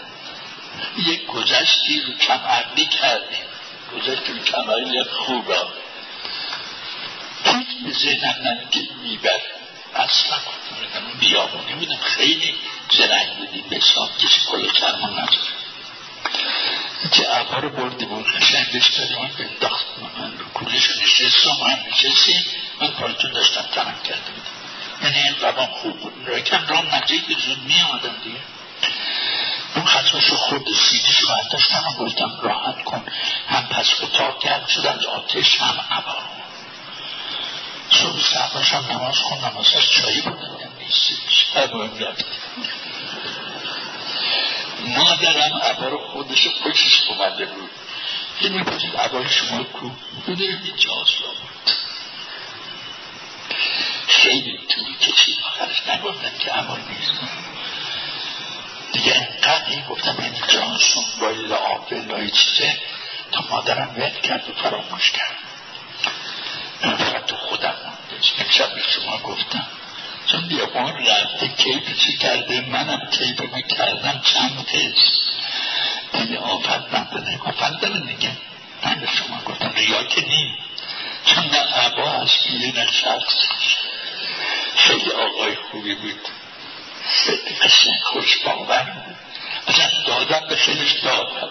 یک 0.97 1.27
گذشتی 1.27 2.01
رو 2.01 2.15
کمرلی 2.15 2.87
کردیم. 2.87 3.50
گذشتی 3.97 4.33
رو 4.33 4.39
کمرلی 4.39 5.05
خوبه. 5.05 5.59
هیچ 7.45 7.69
به 7.85 7.93
ذهنم 7.93 8.35
نمیگه 8.49 8.95
میبر 9.03 9.41
اصلا 9.95 10.37
اون 10.37 11.19
بیابونی 11.21 11.75
بودم. 11.75 11.97
خیلی 11.97 12.55
زرنگ 12.91 13.37
بودیم 13.37 13.65
به 13.71 13.81
سام 13.81 14.09
کسی 14.19 14.41
کل 14.51 14.69
کرمان 14.73 15.13
نداره. 15.13 15.51
که 17.13 17.27
عبا 17.29 17.59
رو 17.59 17.71
برده 17.71 18.07
بود. 18.07 18.27
قشنگش 18.27 18.87
داره 18.91 19.23
من 19.23 19.31
به 19.39 19.49
داخت 19.61 19.87
من 20.19 20.39
رو 20.39 20.45
کلش 20.55 20.91
نشستم 20.91 21.57
من 21.61 21.79
نشستیم 21.93 22.45
من 22.81 22.89
پالتون 22.89 23.33
داشتم 23.33 23.63
تنم 23.63 24.01
کرده 24.05 24.31
بودم. 24.31 24.51
یعنی 25.03 25.29
این 25.29 25.35
قبام 25.35 25.67
خوب 25.67 26.01
بود. 26.01 26.13
رکم 26.27 26.67
رام 26.69 26.95
نجید 26.95 27.39
زود 27.39 27.59
می 27.63 27.81
آمدم 27.81 28.17
دیگه. 28.25 28.41
اون 29.75 29.85
خطاش 29.85 30.31
خود 30.31 30.69
سیدیش 30.75 31.25
برداشتم 31.25 31.83
و 31.89 32.05
گفتم 32.05 32.39
راحت 32.43 32.85
کن. 32.85 33.05
هم 33.49 33.67
پس 33.67 34.03
اتاق 34.03 34.43
گرم 34.43 34.67
شد 34.67 34.87
از 34.87 35.07
آتش 35.07 35.61
هم 35.61 35.81
عبا 35.91 36.17
صبح 37.91 38.21
سرباش 38.21 38.73
هم 38.73 38.85
نماز 38.91 39.19
خوندم 39.19 39.57
واسه 39.57 39.81
چایی 39.83 40.21
بودم 40.21 40.73
نیستیش 40.79 41.57
عبا 41.57 41.85
رفت 41.85 42.25
مادرم 44.87 45.61
عبا 45.63 45.89
رو 45.89 45.99
خودش 45.99 46.49
خوشش 46.63 47.03
اومده 47.09 47.47
بود. 47.47 47.71
که 48.41 48.49
می‌پرسید 48.49 48.97
عبای 48.97 49.29
شما 49.29 49.65
کو؟ 49.65 49.91
بوده 50.27 50.45
اینجا 50.45 50.93
آسلا 50.93 51.29
بود. 51.29 51.71
خیلی 54.09 54.59
طولی 54.69 54.95
کشید. 54.95 55.37
آخرش 55.47 55.87
نگفتم 55.89 56.39
که 56.39 56.53
عبا 56.53 56.77
نیست. 56.77 57.13
دیگه 58.93 59.15
انقدر 59.15 59.89
گفتم 59.89 60.17
این 60.19 60.35
جانسون 60.49 61.05
با 61.21 61.31
لعاب 61.31 61.93
لای 61.93 62.31
چیزه. 62.31 62.77
تا 63.33 63.45
مادرم 63.51 63.95
ول 63.97 64.11
کرد 64.11 64.51
و 64.51 64.53
فراموش 64.53 65.11
کرد. 65.11 65.37
من 66.83 66.97
فقط 66.97 67.25
تو 67.27 67.37
خودم 67.37 67.75
موندش 67.85 68.33
امشب 68.39 68.75
به 68.75 68.83
شما 68.83 69.19
گفتم. 69.19 69.67
چون 70.27 70.49
بیابان 70.49 71.07
رفته 71.07 71.49
کیپ 71.49 71.97
چی 71.97 72.17
کرده؟ 72.17 72.61
منم 72.61 73.09
کیپ 73.11 73.41
رو 73.43 73.61
کردم. 73.61 74.21
چند 74.25 74.67
تست 74.67 75.21
دیگه 76.13 76.39
آفت 76.39 76.95
نداره 76.95 77.41
آفت 77.45 77.81
داره 77.81 78.01
دیگه. 78.01 78.31
من 78.85 78.95
به 78.95 79.07
شما 79.07 79.41
گفتم 79.47 79.73
ریا 79.77 80.05
که 80.05 80.29
نیم 80.29 80.59
چون 81.25 81.45
نه 81.45 81.59
عبا 81.59 82.11
هست 82.11 82.51
نه 82.51 82.87
شخص. 82.93 83.35
خیلی 84.77 85.11
آقای 85.11 85.55
خوبی 85.55 85.95
بود. 85.95 86.29
قشنگ 87.63 88.01
خوش 88.03 88.37
باور 88.37 88.93
اصلا 89.69 89.89
دادم 90.07 90.49
به 90.49 90.57
خیلیش 90.57 90.93
دادم. 90.93 91.51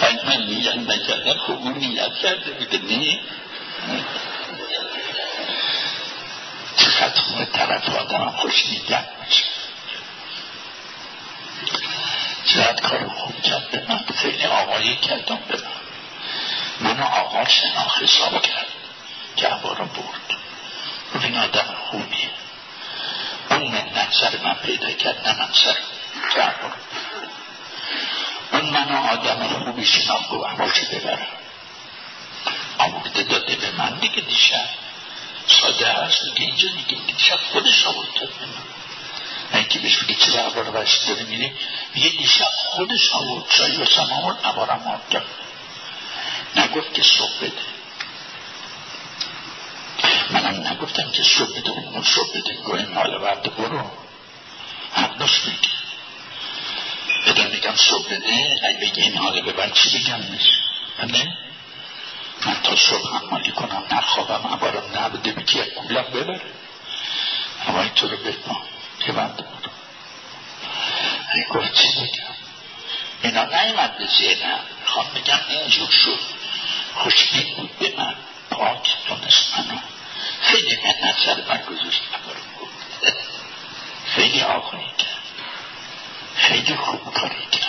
اگه 0.00 0.26
من 0.26 0.46
نیت 0.46 0.74
نکردم 0.76 1.38
خب 1.38 1.52
اون 1.52 1.74
نیت 1.78 2.14
کرده 2.22 2.50
بوده 2.50 2.78
نه؟ 2.78 3.20
چقدر 6.76 7.20
خوبه 7.20 7.44
طرف 7.44 7.88
آدم 7.96 8.30
خوش 8.30 8.66
نیت 8.66 9.08
میشه. 9.26 9.44
چقدر 12.44 12.88
کار 12.88 13.08
خوب 13.08 13.42
کرد 13.42 13.70
به 13.70 13.82
من. 13.88 14.04
خیلی 14.16 14.44
آقایی 14.44 14.96
کردم 14.96 15.38
به 15.48 15.56
من. 15.56 15.78
منو 16.80 17.04
آقا 17.04 17.44
شناخ 17.44 18.02
حساب 18.02 18.42
کرد. 18.42 18.66
که 19.36 19.48
رو 19.48 19.84
برد. 19.86 20.38
این 21.22 21.38
آدم 21.38 21.74
خوبیه. 21.90 22.30
اون 24.12 24.42
من 24.44 24.54
پیدا 24.54 24.90
کرد 24.90 25.28
نه 25.28 25.38
من 25.38 25.48
سر 25.52 25.76
جعفر 26.36 26.72
اون 28.52 28.70
من 28.70 28.92
آدم 28.92 29.48
خوبی 29.64 29.84
شناخت 29.86 30.30
و 30.30 30.44
عواشو 30.44 30.86
ببرم 30.92 31.26
آورده 32.78 33.22
داده 33.22 33.56
به 33.56 33.70
من. 33.70 33.98
دیگه 33.98 34.20
دیشب 34.20 34.68
ساده 35.46 35.88
هست 35.92 36.24
میگه 36.24 36.40
اینجا 36.40 36.68
دیگه. 36.68 37.02
دیشب 37.06 37.36
خودش 37.52 37.86
آورد 37.86 38.08
داد 38.20 38.28
به 38.28 38.46
من. 38.46 38.62
من 39.60 39.68
که 39.68 39.78
بهش 39.78 39.96
بگه 39.96 40.14
چرا 40.14 40.40
عبار 40.46 40.64
بچه 40.70 41.06
داره 41.06 41.22
میره 41.22 41.52
میگه 41.94 42.08
دیشب 42.08 42.48
خودش 42.54 43.12
آورد. 43.12 43.44
چای 43.50 43.76
واسم 43.76 44.12
آورد 44.12 44.46
عبارم 44.46 44.82
آورد 44.86 45.24
نگفت 46.56 46.94
که 46.94 47.02
صبح 47.02 47.38
بده 47.40 47.77
منم 50.48 50.66
نگفتم 50.66 51.10
که 51.10 51.22
صبح 51.22 51.58
بده 51.58 51.70
اون 51.70 52.02
صبح 52.02 52.30
بده 52.38 52.54
گوه 52.54 52.86
مال 52.86 53.14
ورد 53.14 53.56
برو. 53.56 53.90
حق 54.92 55.18
داشت 55.18 55.46
بگه 55.46 55.68
بدون 57.26 57.46
میگم 57.46 57.76
صبح 57.76 58.08
بده 58.08 58.56
اگه 58.62 58.78
بگه 58.78 59.02
این 59.02 59.16
حاله 59.16 59.42
ببر 59.42 59.70
چی 59.70 59.98
بگم 59.98 60.20
میشه 60.20 60.50
بله؟ 60.98 61.32
من 62.46 62.62
تا 62.62 62.76
صبح 62.76 63.16
حمالی 63.16 63.52
کنم 63.52 63.82
نخوابم 63.90 64.46
عبارم 64.52 64.98
نبوده 64.98 65.32
بگی 65.32 65.58
یک 65.58 65.74
کولم 65.74 66.02
ببره؟ 66.02 66.40
اما 67.66 67.88
تو 67.88 68.08
رو 68.08 68.16
بگم 68.16 68.56
که 69.00 69.12
من 69.12 69.28
بود 69.28 69.70
این 71.34 71.44
گفت 71.50 71.74
چی 71.74 71.88
بگم؟ 71.88 72.34
اینا 73.22 73.44
نیمد 73.44 73.98
به 73.98 74.06
ذهنم 74.06 74.60
می‌خوام 74.80 75.06
بگم 75.14 75.40
اینجور 75.48 75.90
شد. 75.90 76.20
خوشبین 76.94 77.54
بود 77.56 77.78
به 77.78 77.94
من. 77.96 78.14
پاک 78.50 78.96
دونست 79.08 79.58
منو 79.58 79.78
خیلی 80.48 80.78
منت 80.84 81.16
سر 81.24 81.42
من 81.48 81.62
گذاشت 81.62 82.02
خیلی 84.06 84.42
آقایی 84.42 84.92
کرد. 84.98 85.22
خیلی 86.36 86.76
خوب 86.76 87.14
کاری 87.14 87.46
کرد. 87.52 87.68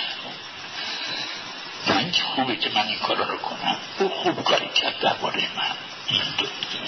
نه 1.88 2.12
خوبه 2.36 2.56
که 2.56 2.70
من 2.70 2.88
این 2.88 3.00
کارا 3.00 3.26
رو 3.26 3.38
کنم. 3.38 3.78
او 4.00 4.10
خوب 4.10 4.44
کاری 4.44 4.70
کرد 4.70 5.00
درباره 5.00 5.48
من. 5.56 5.76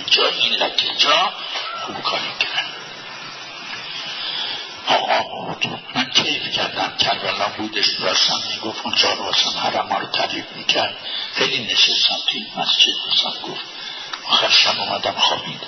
جا 0.06 0.28
این 0.28 0.54
لکه 0.54 0.96
جا 0.98 1.34
خوب 1.86 2.02
کاری 2.02 2.32
کرد. 2.40 2.66
آقا 4.88 5.20
بود. 5.22 5.80
من 5.96 6.06
کیف 6.06 6.52
کردم. 6.52 6.98
کربلا 6.98 7.48
بودش. 7.58 8.00
راستم 8.00 8.42
می‌گفت 8.50 8.86
اونجا 8.86 9.14
راستم 9.14 9.60
حرم 9.60 9.94
رو 9.94 10.06
تعریف 10.06 10.46
می‌کرد. 10.56 10.98
خیلی 11.34 11.74
نشستم 11.74 12.16
توی 12.28 12.46
مسجد. 12.56 12.94
راستم 13.08 13.48
گفت 13.48 13.66
آخر 14.26 14.50
شب 14.50 14.80
اومدم 14.80 15.12
خوابیدم. 15.12 15.68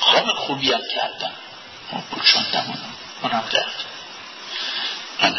خواب 0.00 0.32
خوبی 0.34 0.72
هم 0.72 0.80
کردم. 0.94 1.32
پوشاندم 2.10 2.64
اونو 2.66 2.84
اونم 3.22 3.48
درد. 3.52 3.84
من 5.22 5.36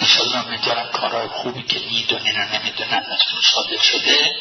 انشالله 0.00 0.48
میدارم 0.50 0.88
کارهای 0.92 1.28
خوبی 1.28 1.62
که 1.62 1.78
می‌دونین 1.78 2.36
و 2.36 2.44
نمی‌دونن 2.58 3.04
از 3.12 3.18
صادق 3.54 3.80
شده 3.80 4.36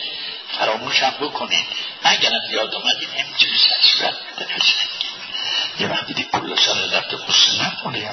فراموشم 0.59 1.13
بکنین. 1.21 1.65
اگرم 2.03 2.41
یاد 2.51 2.75
اومدین 2.75 3.09
همینجوری 3.09 3.57
سر 3.99 4.13
یه 5.79 5.87
وقتی 5.87 6.13
دی 6.13 6.23
کلا 6.23 6.55
سر 6.55 6.73
درد 6.73 7.13
قصه 7.13 7.67
نکنه 7.67 8.11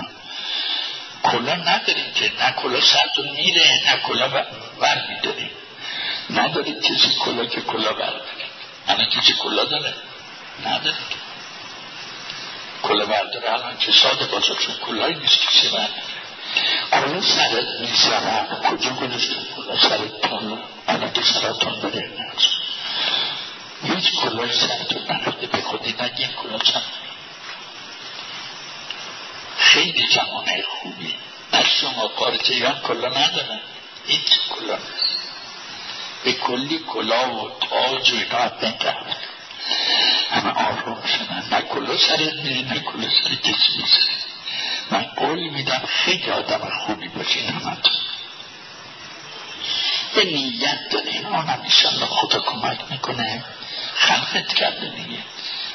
کلا 1.23 1.55
نداریم 1.55 2.13
که. 2.15 2.33
نه 2.41 2.53
کلا 2.53 2.81
سرتون 2.81 3.29
میره 3.31 3.81
نه 3.87 3.97
کلا 3.97 4.29
بر 4.81 5.05
میداریم 5.09 5.51
نداریم 6.31 6.81
کسی 6.81 7.15
کلا 7.21 7.47
که 7.47 7.61
کلا 7.61 7.93
بر 7.93 8.21
الان 8.89 9.07
کسی 9.07 9.33
کلا 9.33 9.65
داره. 9.65 9.95
نداره 10.67 10.97
کلا 12.83 13.07
برداره 13.07 13.53
الان 13.53 13.79
که 13.79 13.93
ساده 13.93 14.27
باشه 14.27 14.55
چون 14.55 14.75
کلایی 14.87 15.15
نیست 15.15 15.39
کسی 15.41 15.69
برداره 15.69 16.03
کلا 16.91 17.21
سرت 17.21 17.81
می‌زنم. 17.81 18.47
کجا 18.71 18.91
گذاشتم 18.91 19.45
کلا 19.57 19.77
سرت 19.89 20.21
تون 20.21 20.59
الان 20.89 21.13
که 21.13 21.23
سرتون 21.23 21.81
بره. 21.81 22.11
نست 22.19 22.51
هیچ 23.83 24.15
کلای 24.15 24.53
سرتون 24.53 25.03
نرفته 25.11 25.47
به 25.47 25.63
خودی 25.63 25.95
نگیم 26.01 26.33
کلا 26.43 26.59
چند. 26.59 26.83
خیلی 29.59 30.07
جمانه 30.07 30.65
خوبی. 30.69 31.15
از 31.53 31.65
شما 31.65 32.09
پارچیان 32.09 32.81
کلا 32.81 33.09
ندارن. 33.09 33.61
هیچ 34.07 34.39
کلا. 34.51 34.79
به 36.25 36.33
کلی 36.33 36.79
کلا 36.79 37.35
و 37.35 37.51
تاج 37.61 38.13
و 38.13 38.17
اینا 38.17 38.71
کرد 38.71 39.17
همه 40.35 40.51
آروم 40.51 41.03
شدن 41.07 41.45
نه 41.53 41.61
کلا 41.63 41.97
سرت 41.97 42.35
میره 42.35 42.75
نه 42.75 42.81
کلا 42.81 43.09
سر 43.09 43.35
کسی 43.35 43.73
می‌زنه 43.77 44.15
من 44.91 45.03
قول 45.17 45.49
میدم 45.49 45.83
خیلی 45.89 46.31
آدم 46.31 46.69
خوبی 46.87 47.09
باشین 47.09 47.49
همه 47.49 47.77
به 50.15 50.25
نیت 50.25 50.89
دارین 50.91 51.27
آنم 51.27 51.61
ایشالله 51.65 52.07
خدا 52.07 52.41
کمک 52.41 52.79
می‌کنه. 52.91 53.45
خلقت 53.95 54.55
کرده 54.55 54.89
دیگه. 54.89 55.19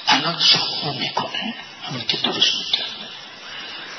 الان 0.07 0.39
سخو 0.39 0.93
می‌کنه. 0.93 1.55
همین 1.83 2.05
که 2.07 2.17
درست 2.17 2.55
می‌کرده. 2.55 2.89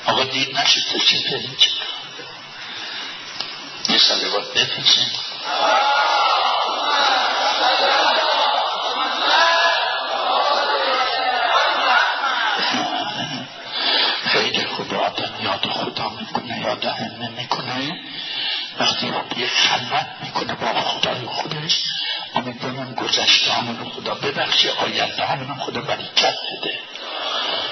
آقا 0.05 0.23
دید 0.23 0.57
نشد 0.57 0.81
تا 0.91 0.97
چه 0.97 1.19
بریم 1.19 1.55
چه 1.57 1.69
یه 3.89 3.97
سلوات 3.97 4.53
بفرسیم 4.53 5.11
یاد 16.61 16.85
همه 16.85 17.29
می‌کنه. 17.29 17.99
وقتی 18.79 19.07
یه 19.37 19.47
خلوت 19.47 20.07
می‌کنه 20.23 20.53
با 20.53 20.81
خدای 20.81 21.25
خودش 21.25 21.83
امیدوارم 22.35 22.93
گذشته 22.95 23.51
همون 23.51 23.91
خدا 23.91 24.13
ببخشه 24.15 24.71
آینده 24.71 25.25
همون 25.25 25.59
خدا 25.59 25.81
بریکت 25.81 26.35
بده. 26.51 26.79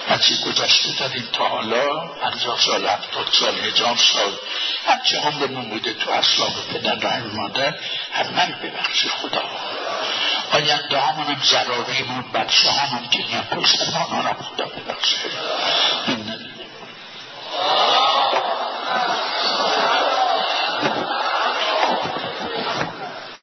هرچی 0.10 0.38
گذشته 0.38 0.92
داریم 1.00 1.30
تا 1.34 1.48
حالا؟ 1.50 2.00
پنجاه 2.00 2.60
سال 2.60 2.86
هفتاد 2.86 3.28
سال 3.40 3.60
هجاب 3.60 3.98
سال. 3.98 4.32
هرچی 4.88 5.16
عمرمون 5.16 5.70
بوده 5.70 5.94
تو 5.94 6.12
اصلاب 6.12 6.54
پدر 6.74 6.94
رحم 6.94 7.32
مادر 7.36 7.76
همه 8.14 8.46
رو 8.46 8.54
ببخشی 8.64 9.10
خدا. 9.10 9.44
آینده 10.52 11.00
همونم 11.00 11.42
زراریمون 11.44 12.32
بچه 12.34 12.72
همون 12.72 13.10
که 13.10 13.18
میان 13.18 13.44
پشت 13.44 13.80
را 13.94 14.34
خدا 14.34 14.66
ببخشه 14.66 15.18